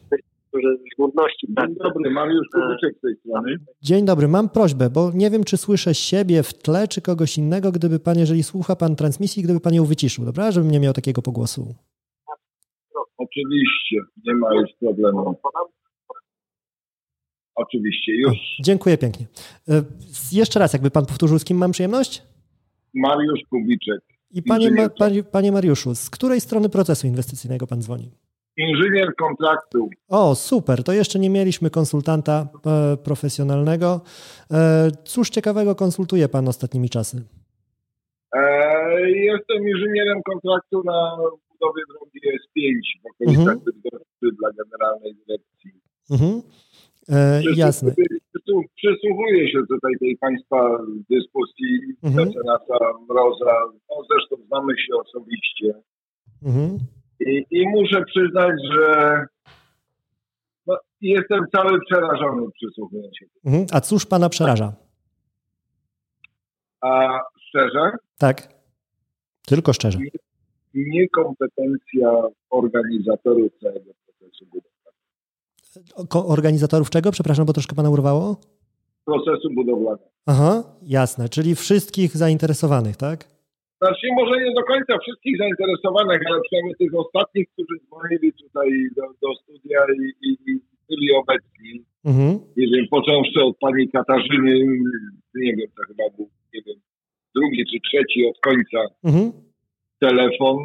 [1.48, 3.56] Dzień dobry, Mariusz Kubyczek z tej strony.
[3.82, 7.72] Dzień dobry, mam prośbę, bo nie wiem, czy słyszę siebie w tle, czy kogoś innego,
[7.72, 10.50] gdyby pan, jeżeli słucha pan transmisji, gdyby pan ją wyciszył, dobra?
[10.50, 11.74] Żebym nie miał takiego pogłosu.
[13.18, 15.34] Oczywiście, nie ma już problemu.
[17.54, 18.32] Oczywiście, już.
[18.32, 19.26] O, dziękuję pięknie.
[19.68, 19.82] E,
[20.32, 22.22] jeszcze raz, jakby pan powtórzył, z kim mam przyjemność?
[22.94, 24.17] Mariusz Kubiczek.
[24.30, 28.10] I panie, Ma, panie, panie Mariuszu, z której strony procesu inwestycyjnego pan dzwoni?
[28.56, 29.88] Inżynier kontraktu.
[30.08, 30.84] O, super.
[30.84, 34.00] To jeszcze nie mieliśmy konsultanta e, profesjonalnego.
[34.50, 37.22] E, cóż ciekawego konsultuje pan ostatnimi czasy?
[38.32, 41.16] E, jestem inżynierem kontraktu na
[41.52, 42.62] budowie drogi S5
[43.02, 44.36] w okolicach mhm.
[44.38, 45.70] dla Generalnej Dyrekcji.
[46.10, 46.42] Mhm.
[47.09, 47.94] E, jasne.
[48.76, 50.78] Przysłuchuję się tutaj tej Państwa
[51.11, 52.26] dyskusji mhm.
[52.26, 52.78] mecenasa
[53.09, 53.54] Mroza.
[53.90, 55.74] No, zresztą znamy się osobiście.
[56.42, 56.78] Mhm.
[57.20, 59.26] I, I, muszę przyznać, że
[60.66, 63.26] no, jestem cały przerażony przysłuchując się.
[63.44, 63.66] Mhm.
[63.72, 64.72] A cóż Pana przeraża?
[66.80, 67.90] A szczerze?
[68.18, 68.48] Tak.
[69.46, 69.98] Tylko szczerze.
[70.74, 72.12] Niekompetencja
[72.50, 74.77] organizatorów całego procesu budowy
[76.14, 77.10] organizatorów czego?
[77.10, 78.40] Przepraszam, bo troszkę pana urwało.
[79.04, 80.08] Procesu budowlanego.
[80.26, 83.24] Aha, jasne, czyli wszystkich zainteresowanych, tak?
[83.82, 89.02] Znaczy może nie do końca wszystkich zainteresowanych, ale przynajmniej tych ostatnich, którzy dzwonili tutaj do,
[89.22, 91.70] do studia i, i, i byli obecni.
[92.04, 92.30] Mhm.
[92.56, 94.54] Nie wiem, począwszy od pani Katarzyny,
[95.34, 96.76] nie wiem, to chyba był, nie wiem,
[97.34, 99.32] drugi czy trzeci od końca mhm.
[100.00, 100.56] telefon.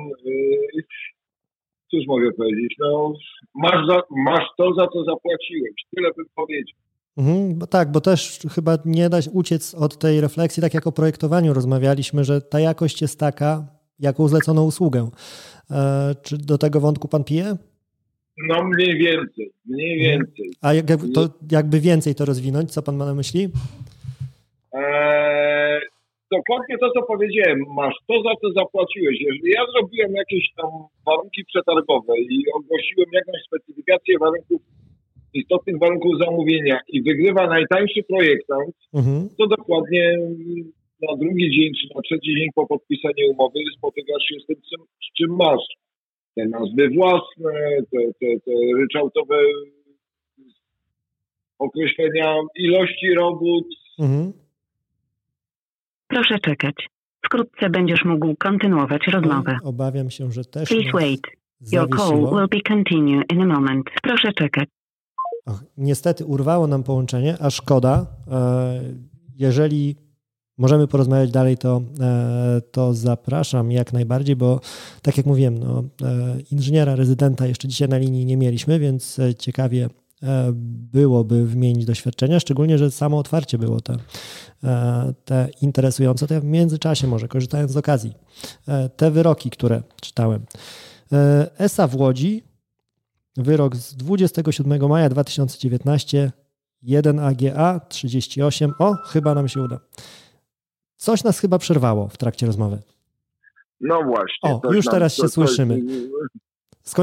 [1.93, 3.13] Cóż mogę powiedzieć, no
[3.55, 5.73] masz, za, masz to, za co zapłaciłeś.
[5.95, 6.77] Tyle bym powiedział.
[7.17, 10.87] Mhm, bo tak, bo też chyba nie da się uciec od tej refleksji, tak jak
[10.87, 13.67] o projektowaniu rozmawialiśmy, że ta jakość jest taka,
[13.99, 15.09] jaką zlecono usługę.
[15.71, 17.57] E, czy do tego wątku pan pije?
[18.47, 20.19] No mniej więcej, mniej mhm.
[20.19, 20.53] więcej.
[20.61, 23.49] A jak, to, jakby więcej to rozwinąć, co pan ma na myśli?
[24.73, 25.81] Eee,
[26.37, 27.59] dokładnie to, co powiedziałem.
[27.81, 29.15] Masz to, za co zapłaciłeś.
[29.27, 30.71] Jeżeli ja zrobiłem jakieś tam
[31.07, 34.61] warunki przetargowe i ogłosiłem jakąś specyfikację warunków,
[35.33, 39.29] istotnych warunków zamówienia i wygrywa najtańszy projektant, mhm.
[39.37, 40.05] to dokładnie
[41.07, 44.57] na drugi dzień czy na trzeci dzień po podpisaniu umowy spotykasz się z tym,
[45.05, 45.65] z czym masz.
[46.35, 47.53] Te nazwy własne,
[47.91, 49.37] te, te, te ryczałtowe
[51.59, 53.65] określenia ilości robót,
[53.99, 54.42] mhm.
[56.13, 56.75] Proszę czekać.
[57.25, 59.57] Wkrótce będziesz mógł kontynuować rozmowę.
[59.63, 60.69] Obawiam się, że też.
[60.69, 61.21] Please wait.
[61.71, 63.85] Your call will be continued in a moment.
[64.03, 64.69] Proszę czekać.
[65.45, 68.05] Och, niestety urwało nam połączenie, a szkoda.
[68.31, 68.81] E,
[69.35, 69.95] jeżeli
[70.57, 74.59] możemy porozmawiać dalej, to, e, to zapraszam jak najbardziej, bo
[75.01, 79.89] tak jak mówiłem, no, e, inżyniera, rezydenta jeszcze dzisiaj na linii nie mieliśmy, więc ciekawie
[80.93, 83.97] byłoby wymienić doświadczenia, szczególnie, że samo otwarcie było te,
[84.63, 86.27] e, te interesujące.
[86.27, 88.13] To ja w międzyczasie może, korzystając z okazji,
[88.67, 90.45] e, te wyroki, które czytałem.
[91.57, 92.43] ESA w Łodzi,
[93.37, 96.31] wyrok z 27 maja 2019,
[96.81, 98.73] 1 AGA 38.
[98.79, 99.79] O, chyba nam się uda.
[100.95, 102.79] Coś nas chyba przerwało w trakcie rozmowy.
[103.81, 104.59] No właśnie.
[104.63, 105.81] O, już teraz się słyszymy.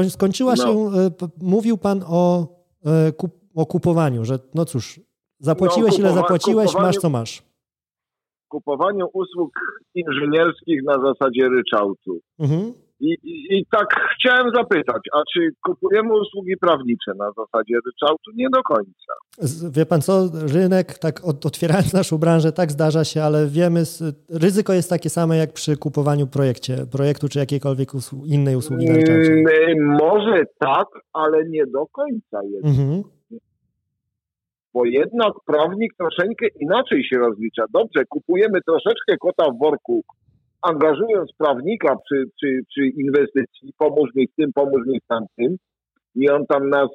[0.09, 0.63] Skończyła no.
[0.63, 0.89] się,
[1.41, 2.47] mówił Pan o
[2.85, 3.11] E,
[3.55, 4.99] o kupowaniu, że no cóż,
[5.39, 7.43] zapłaciłeś no, ile zapłaciłeś, masz co masz.
[8.47, 9.51] Kupowaniu usług
[9.95, 12.19] inżynierskich na zasadzie ryczałtu.
[12.39, 12.73] Mhm.
[13.01, 18.31] I, i, I, tak chciałem zapytać, a czy kupujemy usługi prawnicze na zasadzie ryczałtu?
[18.35, 19.13] Nie do końca.
[19.71, 23.83] Wie pan co, rynek, tak otwierając naszą branżę, tak zdarza się, ale wiemy,
[24.29, 27.89] ryzyko jest takie same jak przy kupowaniu projekcie, projektu czy jakiejkolwiek
[28.25, 29.33] innej usługi na ryczałcie.
[29.33, 32.65] Mm, może tak, ale nie do końca jest.
[32.65, 33.03] Mhm.
[34.73, 37.63] Bo jednak prawnik troszeczkę inaczej się rozlicza.
[37.73, 40.03] Dobrze, kupujemy troszeczkę kota w worku,
[40.61, 45.57] angażując prawnika przy, przy, przy inwestycji, pomóż mi w tym, pomóż mi w tamtym,
[46.15, 46.89] i on tam nas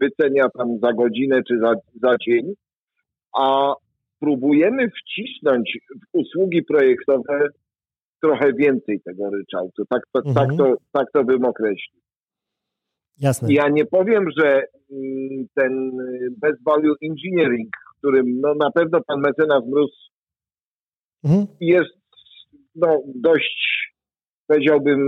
[0.00, 2.54] wycenia tam za godzinę czy za, za dzień,
[3.36, 3.74] a
[4.20, 7.48] próbujemy wcisnąć w usługi projektowe
[8.22, 9.84] trochę więcej tego ryczałtu.
[9.88, 10.48] Tak to, tak mhm.
[10.48, 12.00] tak to, tak to bym określił.
[13.20, 13.52] Jasne.
[13.52, 15.90] Ja nie powiem, że mm, ten
[16.42, 20.10] best value engineering, którym no, na pewno pan mecenas Mróz
[21.24, 21.46] mhm.
[21.60, 22.03] jest
[22.74, 23.92] no, dość,
[24.46, 25.00] powiedziałbym,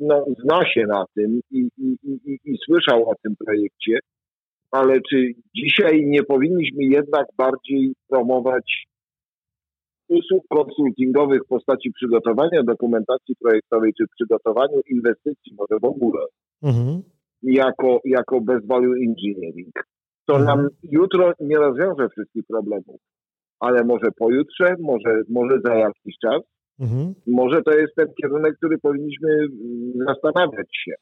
[0.00, 3.98] no, zna się na tym i, i, i, i słyszał o tym projekcie,
[4.70, 8.86] ale czy dzisiaj nie powinniśmy jednak bardziej promować
[10.08, 16.26] usług konsultingowych w postaci przygotowania dokumentacji projektowej czy przygotowaniu inwestycji, może w ogóle,
[16.62, 17.02] mhm.
[17.42, 19.74] jako, jako best value engineering.
[20.26, 20.58] To mhm.
[20.58, 23.00] nam jutro nie rozwiąże wszystkich problemów
[23.60, 26.42] ale może pojutrze, może, może za jakiś czas.
[26.80, 27.14] Mhm.
[27.26, 29.28] Może to jest ten kierunek, który powinniśmy
[30.06, 30.92] zastanawiać się.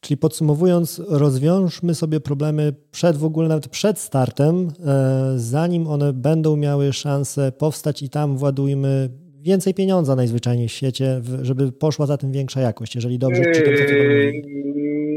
[0.00, 6.56] Czyli podsumowując, rozwiążmy sobie problemy przed w ogóle, nawet przed startem, e, zanim one będą
[6.56, 9.08] miały szansę powstać i tam władujmy
[9.40, 13.72] więcej pieniądza najzwyczajniej w świecie, żeby poszła za tym większa jakość, jeżeli dobrze czytam.
[13.72, 14.32] Yy,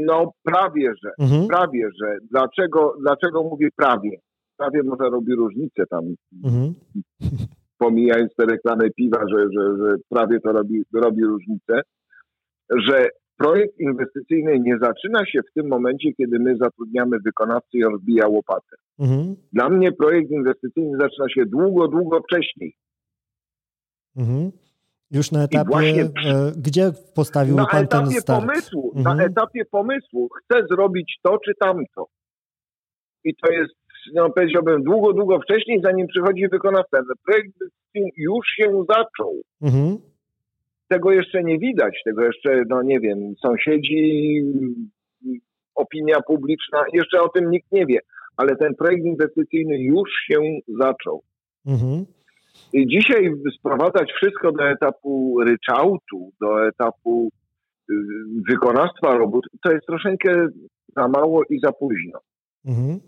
[0.06, 1.10] no prawie, że.
[1.18, 1.46] Mhm.
[1.48, 2.16] Prawie, że.
[2.30, 4.10] Dlaczego, dlaczego mówię prawie?
[4.56, 6.04] Prawie może robi różnicę tam.
[6.44, 6.74] Mhm.
[7.78, 11.80] Pomijając te reklamy piwa, że, że, że prawie to robi, robi różnicę,
[12.70, 18.28] że projekt inwestycyjny nie zaczyna się w tym momencie, kiedy my zatrudniamy wykonawcę i rozbija
[18.28, 18.76] łopatę.
[18.98, 19.36] Mhm.
[19.52, 22.74] Dla mnie projekt inwestycyjny zaczyna się długo, długo wcześniej.
[24.16, 24.50] Mhm.
[25.10, 28.46] Już na etapie, właśnie, e, gdzie postawił na pan ten start?
[28.46, 29.16] Pomysłu, mhm.
[29.16, 32.06] Na etapie pomysłu chcę zrobić to czy tamto.
[33.24, 33.74] I to jest
[34.14, 36.98] no powiedziałbym, długo, długo wcześniej, zanim przychodzi wykonawca.
[37.24, 37.56] Projekt
[38.16, 39.40] już się zaczął.
[39.62, 39.98] Mhm.
[40.88, 44.42] Tego jeszcze nie widać, tego jeszcze, no nie wiem, sąsiedzi,
[45.74, 47.98] opinia publiczna, jeszcze o tym nikt nie wie,
[48.36, 51.22] ale ten projekt inwestycyjny już się zaczął.
[51.66, 52.04] Mhm.
[52.72, 57.30] I dzisiaj sprowadzać wszystko do etapu ryczałtu, do etapu
[57.90, 57.94] y,
[58.48, 60.48] wykonawstwa robót, to jest troszeczkę
[60.96, 62.18] za mało i za późno.
[62.66, 63.00] Mhm.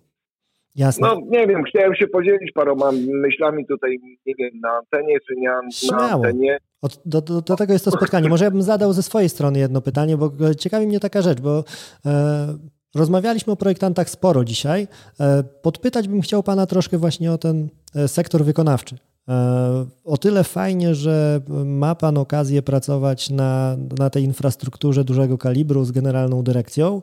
[0.76, 1.08] Jasne.
[1.08, 5.50] No nie wiem, chciałem się podzielić paroma myślami tutaj, nie wiem, na antenie czy nie
[5.90, 6.58] na antenie.
[6.82, 8.28] Od, do, do, do, tego jest to spotkanie.
[8.28, 11.64] Może ja bym zadał ze swojej strony jedno pytanie, bo ciekawi mnie taka rzecz, bo
[12.06, 12.58] e,
[12.94, 14.88] rozmawialiśmy o projektantach sporo dzisiaj.
[15.20, 18.96] E, podpytać bym chciał Pana troszkę właśnie o ten e, sektor wykonawczy.
[19.28, 25.84] E, o tyle fajnie, że ma Pan okazję pracować na, na tej infrastrukturze dużego kalibru
[25.84, 27.02] z generalną dyrekcją.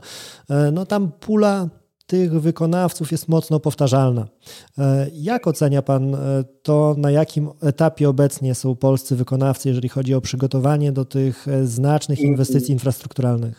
[0.49, 1.69] E, no tam pula
[2.11, 4.21] tych wykonawców jest mocno powtarzalna.
[4.21, 4.83] E,
[5.13, 6.17] jak ocenia Pan e,
[6.63, 11.51] to, na jakim etapie obecnie są polscy wykonawcy, jeżeli chodzi o przygotowanie do tych e,
[11.77, 13.55] znacznych inwestycji infrastrukturalnych?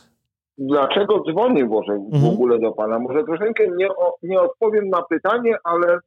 [0.59, 2.35] Dlaczego dzwonię może w mhm.
[2.35, 2.99] ogóle do Pana?
[2.99, 3.89] Może troszeczkę nie,
[4.23, 5.99] nie odpowiem na pytanie, ale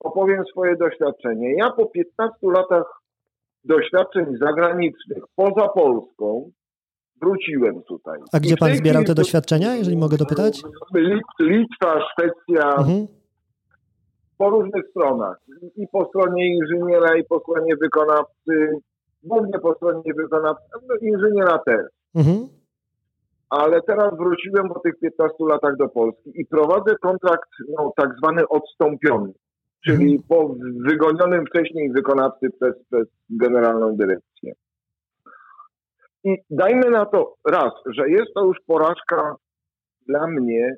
[0.00, 1.54] opowiem swoje doświadczenie.
[1.54, 3.00] Ja po 15 latach
[3.64, 6.50] doświadczeń zagranicznych poza Polską
[7.22, 8.20] wróciłem tutaj.
[8.32, 10.62] A gdzie pan zbierał te doświadczenia, jeżeli mogę dopytać?
[11.40, 13.06] Litwa, Szwecja, mhm.
[14.38, 15.36] po różnych stronach.
[15.76, 18.80] I po stronie inżyniera, i po stronie wykonawcy,
[19.22, 21.86] głównie po stronie wykonawcy, no inżyniera też.
[22.14, 22.48] Mhm.
[23.50, 28.48] Ale teraz wróciłem po tych 15 latach do Polski i prowadzę kontrakt no, tak zwany
[28.48, 29.32] odstąpiony,
[29.84, 30.22] czyli mhm.
[30.28, 30.54] po
[30.88, 34.52] wygonionym wcześniej wykonawcy przez, przez generalną dyrekcję.
[36.26, 39.36] I dajmy na to raz, że jest to już porażka
[40.08, 40.76] dla mnie,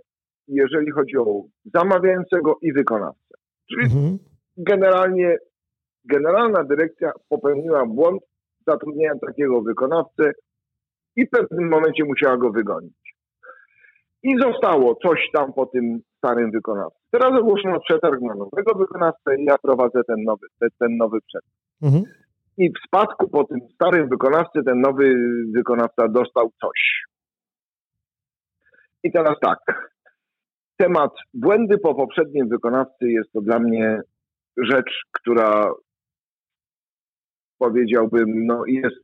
[0.48, 1.42] jeżeli chodzi o
[1.74, 3.34] zamawiającego i wykonawcę.
[3.70, 4.18] Czyli mhm.
[4.56, 5.36] generalnie
[6.04, 8.22] generalna dyrekcja popełniła błąd,
[8.66, 10.32] zatrudniając takiego wykonawcę
[11.16, 13.16] i w pewnym momencie musiała go wygonić.
[14.22, 16.98] I zostało coś tam po tym starym wykonawcy.
[17.10, 20.46] Teraz ogłoszono przetarg na nowego wykonawcę i ja prowadzę ten nowy,
[20.78, 21.54] ten nowy przetarg.
[21.82, 22.04] Mhm
[22.58, 25.14] i w spadku po tym starym wykonawcy ten nowy
[25.54, 27.04] wykonawca dostał coś.
[29.04, 29.58] I teraz tak.
[30.76, 34.00] temat błędy po poprzednim wykonawcy jest to dla mnie
[34.56, 35.72] rzecz, która
[37.58, 38.96] powiedziałbym, no jest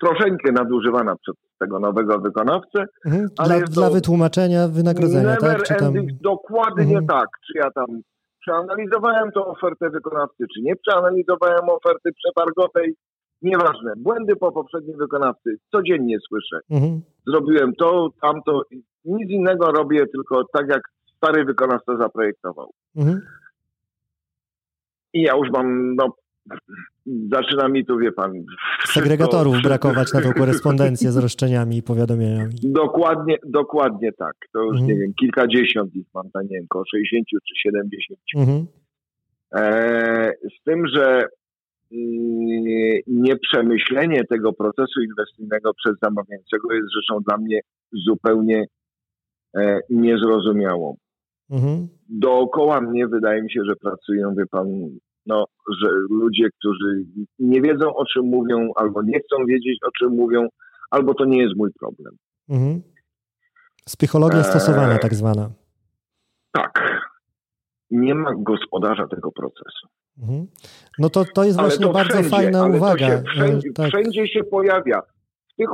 [0.00, 2.84] troszeczkę nadużywana przez tego nowego wykonawcę.
[3.06, 3.28] Mhm.
[3.46, 5.62] Dla, dla wytłumaczenia wynagrodzenia, tak?
[5.62, 5.94] Czy tam...
[6.20, 7.06] Dokładnie mhm.
[7.06, 7.26] tak.
[7.46, 7.86] Czy ja tam
[8.42, 12.96] przeanalizowałem tą ofertę wykonawcy, czy nie przeanalizowałem oferty przetargowej,
[13.42, 13.92] nieważne.
[13.96, 16.58] Błędy po poprzednim wykonawcy codziennie słyszę.
[16.70, 17.02] Mhm.
[17.26, 18.62] Zrobiłem to, tamto,
[19.04, 20.82] nic innego robię, tylko tak jak
[21.16, 22.70] stary wykonawca zaprojektował.
[22.96, 23.20] Mhm.
[25.12, 26.14] I ja już mam, no,
[27.06, 28.32] zaczyna mi tu, wie pan...
[28.84, 29.68] Segregatorów to...
[29.68, 32.54] brakować na tą korespondencję z roszczeniami i powiadomieniami.
[32.62, 34.34] Dokładnie, dokładnie tak.
[34.52, 34.86] To już, mhm.
[34.86, 38.20] nie wiem, kilkadziesiąt ich mam, tam, nie wiem, około 60 czy 70.
[38.36, 38.66] Mhm.
[39.54, 41.22] E, z tym, że
[41.92, 47.60] mm, nieprzemyślenie tego procesu inwestycyjnego przez zamawiającego jest rzeczą dla mnie
[47.92, 48.64] zupełnie
[49.56, 50.96] e, niezrozumiałą.
[51.50, 51.88] Mhm.
[52.08, 54.66] Dookoła mnie wydaje mi się, że pracują, wie pan,
[55.26, 55.44] no,
[55.82, 57.04] że ludzie, którzy
[57.38, 60.48] nie wiedzą o czym mówią, albo nie chcą wiedzieć o czym mówią,
[60.90, 62.16] albo to nie jest mój problem.
[62.48, 62.82] Mhm.
[63.86, 65.50] Psychologia eee, stosowana, tak zwana.
[66.52, 67.02] Tak.
[67.90, 69.88] Nie ma gospodarza tego procesu.
[70.18, 70.46] Mhm.
[70.98, 73.08] No to, to jest właśnie to bardzo wszędzie, fajna uwaga.
[73.08, 73.88] Się wszędzie, tak.
[73.88, 75.02] wszędzie, się pojawia.
[75.52, 75.68] W tych,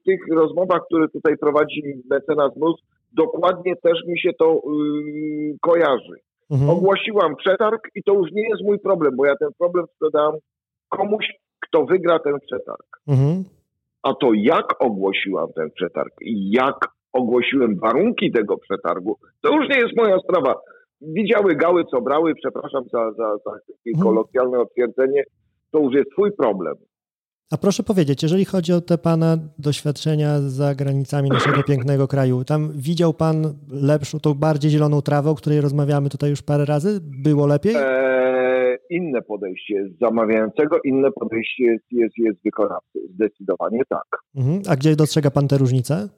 [0.00, 2.80] w tych rozmowach, które tutaj prowadzi mecenas Mus,
[3.12, 6.14] dokładnie też mi się to yy, kojarzy.
[6.50, 6.70] Mhm.
[6.70, 10.32] Ogłosiłam przetarg i to już nie jest mój problem, bo ja ten problem sprzedam
[10.88, 11.26] komuś,
[11.60, 12.86] kto wygra ten przetarg.
[13.08, 13.44] Mhm.
[14.02, 19.78] A to jak ogłosiłam ten przetarg i jak ogłosiłem warunki tego przetargu, to już nie
[19.78, 20.54] jest moja sprawa.
[21.00, 24.04] Widziały gały, co brały, przepraszam za, za, za takie mhm.
[24.04, 25.22] kolokwialne otwierdzenie,
[25.72, 26.74] to już jest twój problem.
[27.52, 32.72] A proszę powiedzieć, jeżeli chodzi o te Pana doświadczenia za granicami naszego pięknego kraju, tam
[32.74, 33.36] widział Pan
[33.70, 37.00] lepszą, tą bardziej zieloną trawę, o której rozmawiamy tutaj już parę razy?
[37.24, 37.74] Było lepiej?
[37.76, 42.98] Eee, inne podejście jest zamawiającego, inne podejście jest, jest, jest wykonawcy.
[43.14, 44.06] Zdecydowanie tak.
[44.36, 44.62] Mhm.
[44.70, 46.08] A gdzie dostrzega Pan te różnice?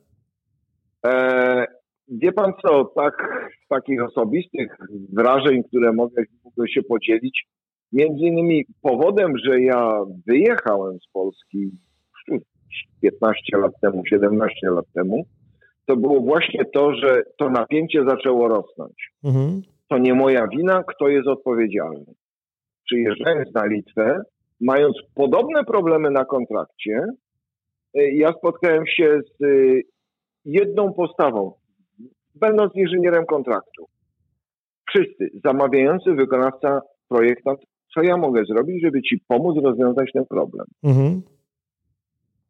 [1.05, 1.67] Eee,
[2.09, 3.15] wie Pan co, tak
[3.65, 4.77] z takich osobistych
[5.13, 7.47] wrażeń, które mogę, mogę się podzielić,
[7.93, 11.71] Między innymi powodem, że ja wyjechałem z Polski
[13.03, 15.25] 15 lat temu, 17 lat temu,
[15.87, 19.13] to było właśnie to, że to napięcie zaczęło rosnąć.
[19.25, 19.63] Mhm.
[19.89, 22.15] To nie moja wina, kto jest odpowiedzialny.
[22.85, 24.23] Przyjeżdżając na Litwę,
[24.61, 27.05] mając podobne problemy na kontrakcie,
[27.99, 29.83] y, ja spotkałem się z y,
[30.45, 31.53] jedną postawą,
[32.35, 33.87] będąc inżynierem kontraktu.
[34.89, 37.61] Wszyscy, zamawiający wykonawca, projektant,
[37.95, 40.67] co ja mogę zrobić, żeby ci pomóc rozwiązać ten problem.
[40.83, 41.23] Mhm.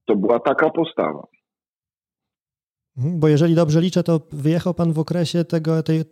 [0.04, 1.26] To była taka postawa.
[2.96, 6.02] Mhm, bo jeżeli dobrze liczę, to wyjechał pan w okresie tego, tej,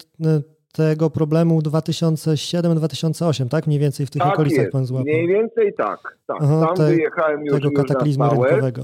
[0.72, 3.66] tego problemu 2007-2008, tak?
[3.66, 4.72] Mniej więcej w tych tak okolicach jest.
[4.72, 5.04] pan złapał.
[5.04, 6.18] Mniej więcej tak.
[6.26, 6.36] tak.
[6.40, 8.82] Aha, Tam te, wyjechałem już, tego kataklizmu już rynkowego.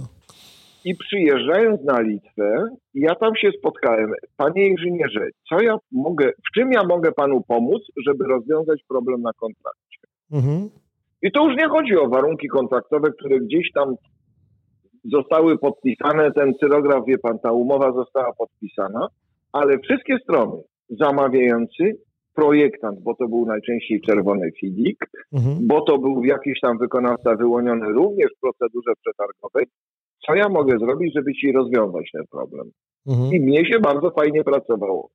[0.85, 4.13] I przyjeżdżając na Litwę, ja tam się spotkałem.
[4.37, 9.33] Panie inżynierze, co ja mogę, w czym ja mogę panu pomóc, żeby rozwiązać problem na
[9.33, 9.86] kontrakcie?
[10.33, 10.71] Mhm.
[11.23, 13.95] I to już nie chodzi o warunki kontraktowe, które gdzieś tam
[15.05, 16.33] zostały podpisane.
[16.33, 19.09] Ten cyrograf, wie pan, ta umowa została podpisana,
[19.53, 21.97] ale wszystkie strony, zamawiający,
[22.35, 24.99] projektant, bo to był najczęściej czerwony FIDIK,
[25.33, 25.67] mhm.
[25.67, 29.67] bo to był jakiś tam wykonawca wyłoniony również w procedurze przetargowej.
[30.27, 32.71] Co ja mogę zrobić, żeby ci rozwiązać ten problem?
[33.07, 33.33] Mhm.
[33.33, 35.11] I mnie się bardzo fajnie pracowało.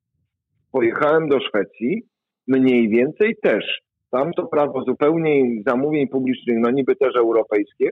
[0.72, 2.02] Pojechałem do Szwecji,
[2.46, 3.64] mniej więcej też
[4.12, 7.90] tam to prawo zupełnie zamówień publicznych, no niby też europejskie,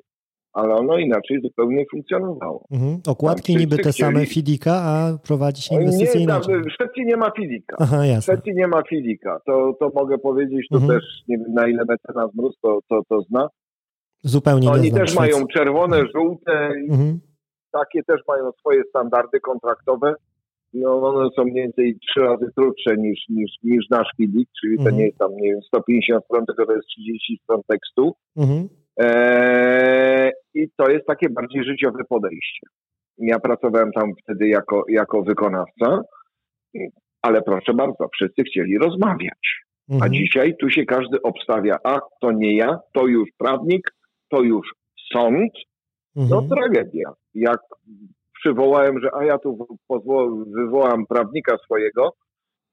[0.52, 2.64] ale ono inaczej zupełnie funkcjonowało.
[2.70, 3.00] Mhm.
[3.08, 4.12] Okładki niby te chcieli...
[4.12, 7.76] same Fidika, a prowadzi się inwestycje nie, tam, W Szwecji nie ma Fidika.
[7.80, 9.40] Aha, w Szwecji nie ma Fidika.
[9.46, 10.98] To, to mogę powiedzieć, to mhm.
[10.98, 13.48] też nie wiem na ile mecenas Mróz to, to, to zna.
[14.22, 16.52] Zupełnie Oni nie też mają czerwone, żółte,
[16.90, 17.20] mhm.
[17.72, 20.14] takie też mają swoje standardy kontraktowe
[20.72, 24.82] no one są mniej więcej trzy razy krótsze niż, niż, niż nasz filik, czyli to
[24.82, 24.96] mhm.
[24.96, 28.12] nie jest tam, nie wiem, 150 stron, tylko to jest 30 stron tekstu.
[28.36, 28.68] Mhm.
[28.96, 32.66] Eee, I to jest takie bardziej życiowe podejście.
[33.18, 36.02] Ja pracowałem tam wtedy jako, jako wykonawca,
[37.22, 39.64] ale proszę bardzo, wszyscy chcieli rozmawiać.
[39.88, 40.02] Mhm.
[40.02, 43.90] A dzisiaj tu się każdy obstawia, a to nie ja, to już prawnik,
[44.28, 44.74] to już
[45.12, 45.52] sąd.
[46.16, 46.48] No mhm.
[46.48, 47.12] tragedia.
[47.34, 47.60] Jak
[48.40, 49.66] przywołałem, że a ja tu
[50.56, 52.12] wywołam prawnika swojego,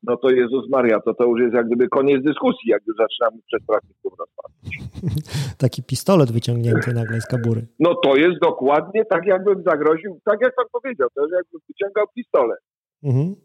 [0.03, 3.41] no to Jezus Maria, to to już jest jak gdyby koniec dyskusji, jak już zaczynamy
[3.47, 4.77] przed prawników rozmawiać.
[5.63, 7.67] Taki pistolet wyciągnięty nagle z kabury.
[7.79, 12.05] No to jest dokładnie tak, jakbym zagroził, tak jak pan powiedział, to jest jakbym wyciągał
[12.15, 12.59] pistolet.
[13.03, 13.35] Mhm.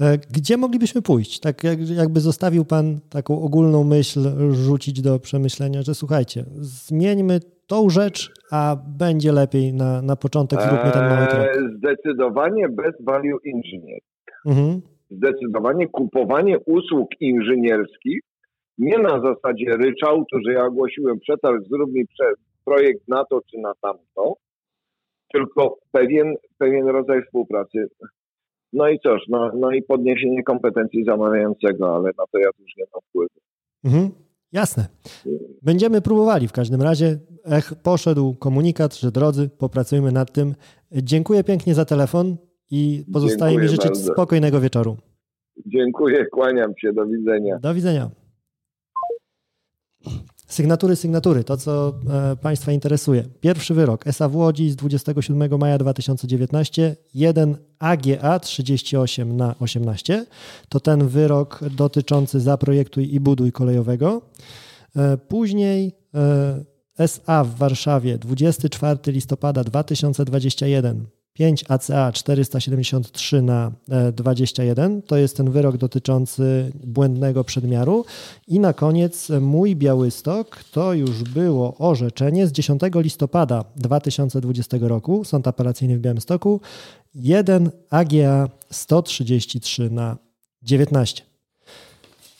[0.00, 1.40] E, gdzie moglibyśmy pójść?
[1.40, 1.64] Tak
[1.96, 4.20] jakby zostawił Pan taką ogólną myśl
[4.52, 10.90] rzucić do przemyślenia, że słuchajcie, zmieńmy tą rzecz, a będzie lepiej na, na początek zróbmy
[10.92, 11.46] ten mały krok.
[11.46, 14.04] Eee, zdecydowanie bez value engineering.
[14.46, 14.80] Mhm.
[15.10, 18.20] Zdecydowanie kupowanie usług inżynierskich
[18.78, 22.04] nie na zasadzie ryczałtu, że ja ogłosiłem przetarg, zrób mi
[22.64, 24.34] projekt na to czy na tamto,
[25.32, 27.88] tylko pewien, pewien rodzaj współpracy.
[28.72, 32.84] No i cóż, no, no i podniesienie kompetencji zamawiającego, ale na to ja już nie
[32.94, 33.40] mam wpływu.
[33.84, 34.10] Mhm.
[34.52, 34.86] Jasne.
[35.62, 37.18] Będziemy próbowali w każdym razie.
[37.44, 40.54] Ech, poszedł komunikat, że drodzy, popracujmy nad tym.
[40.92, 42.36] Dziękuję pięknie za telefon
[42.70, 44.12] i pozostaje Dziękuję mi życzyć bardzo.
[44.12, 44.96] spokojnego wieczoru.
[45.66, 47.58] Dziękuję, kłaniam się, do widzenia.
[47.58, 48.10] Do widzenia.
[50.50, 51.94] Sygnatury, sygnatury, to co
[52.32, 53.24] e, Państwa interesuje.
[53.40, 60.26] Pierwszy wyrok ESA w Łodzi z 27 maja 2019, 1 AGA 38 na 18.
[60.68, 64.22] To ten wyrok dotyczący zaprojektuj i buduj kolejowego.
[64.96, 66.64] E, później e,
[66.98, 73.72] SA w Warszawie 24 listopada 2021 5 ACA 473 na
[74.12, 78.04] 21 to jest ten wyrok dotyczący błędnego przedmiaru.
[78.46, 85.48] I na koniec mój Białystok to już było orzeczenie z 10 listopada 2020 roku, Sąd
[85.48, 86.60] Apelacyjny w Białymstoku
[87.14, 90.16] 1 AGA 133 na
[90.62, 91.22] 19.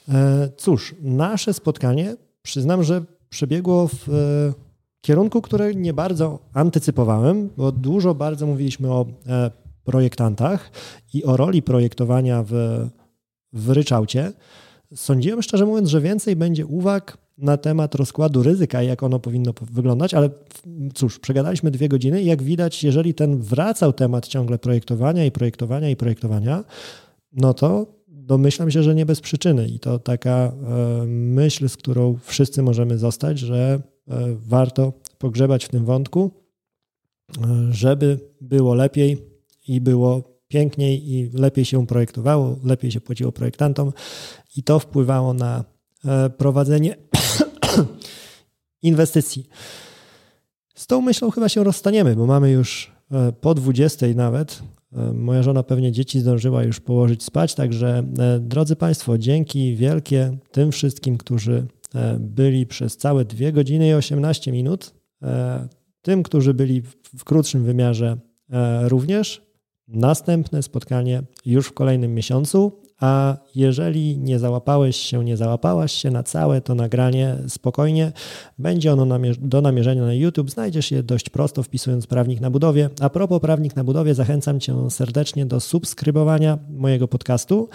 [0.09, 4.09] E, cóż, nasze spotkanie przyznam, że przebiegło w
[5.01, 9.51] kierunku, który nie bardzo antycypowałem, bo dużo bardzo mówiliśmy o e,
[9.85, 10.71] projektantach
[11.15, 12.53] i o roli projektowania w,
[13.53, 14.33] w ryczałcie.
[14.95, 19.53] Sądziłem szczerze mówiąc, że więcej będzie uwag na temat rozkładu ryzyka i jak ono powinno
[19.61, 20.31] wyglądać, ale
[20.95, 25.91] cóż, przegadaliśmy dwie godziny i jak widać, jeżeli ten wracał temat ciągle projektowania i projektowania
[25.91, 26.65] i projektowania,
[27.33, 30.53] no to domyślam się, że nie bez przyczyny i to taka e,
[31.07, 33.81] myśl, z którą wszyscy możemy zostać, że
[34.47, 36.31] warto pogrzebać w tym wątku,
[37.39, 39.19] e, żeby było lepiej
[39.69, 43.93] i było piękniej i lepiej się projektowało, lepiej się płaciło projektantom
[44.57, 45.65] i to wpływało na
[46.05, 46.97] e, prowadzenie
[48.83, 49.49] inwestycji.
[50.75, 52.93] Z tą myślą chyba się rozstaniemy, bo mamy już
[53.41, 54.63] po 20 nawet.
[55.15, 58.03] Moja żona pewnie dzieci zdążyła już położyć spać, także
[58.41, 61.80] drodzy Państwo, dzięki wielkie tym wszystkim, którzy E,
[62.21, 64.95] byli przez całe 2 godziny i 18 minut.
[65.23, 65.69] E,
[66.03, 66.83] tym, którzy byli
[67.19, 68.17] w krótszym wymiarze
[68.51, 69.51] e, również.
[69.89, 76.23] Następne spotkanie już w kolejnym miesiącu, a jeżeli nie załapałeś się, nie załapałaś się na
[76.23, 78.13] całe to nagranie, spokojnie,
[78.59, 80.51] będzie ono do namierzenia na YouTube.
[80.51, 82.91] Znajdziesz je dość prosto wpisując prawnik na budowie.
[83.01, 87.69] A propos prawnik na budowie, zachęcam Cię serdecznie do subskrybowania mojego podcastu,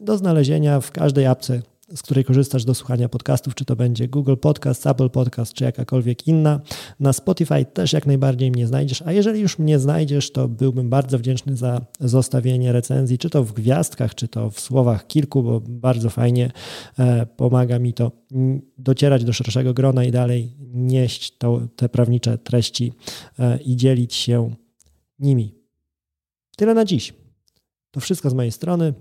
[0.00, 1.62] do znalezienia w każdej apce
[1.94, 6.26] z której korzystasz do słuchania podcastów, czy to będzie Google Podcast, Apple Podcast, czy jakakolwiek
[6.26, 6.60] inna.
[7.00, 11.18] Na Spotify też jak najbardziej mnie znajdziesz, a jeżeli już mnie znajdziesz, to byłbym bardzo
[11.18, 16.10] wdzięczny za zostawienie recenzji, czy to w gwiazdkach, czy to w słowach kilku, bo bardzo
[16.10, 16.50] fajnie
[16.98, 18.12] e, pomaga mi to
[18.78, 22.92] docierać do szerszego grona i dalej nieść to, te prawnicze treści
[23.38, 24.54] e, i dzielić się
[25.18, 25.54] nimi.
[26.56, 27.14] Tyle na dziś.
[27.90, 28.94] To wszystko z mojej strony.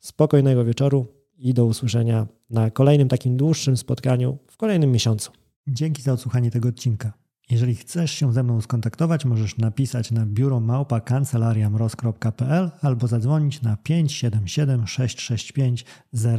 [0.00, 5.32] Spokojnego wieczoru i do usłyszenia na kolejnym takim dłuższym spotkaniu w kolejnym miesiącu.
[5.66, 7.12] Dzięki za odsłuchanie tego odcinka.
[7.50, 13.76] Jeżeli chcesz się ze mną skontaktować, możesz napisać na biuro małpa kancelariamroz.pl albo zadzwonić na
[13.76, 15.84] 577 665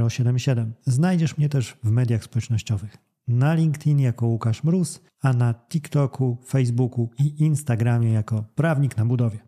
[0.09, 0.73] 077.
[0.85, 2.97] Znajdziesz mnie też w mediach społecznościowych.
[3.27, 9.39] Na LinkedIn jako Łukasz Mróz, a na TikToku, Facebooku i Instagramie jako Prawnik na Budowie.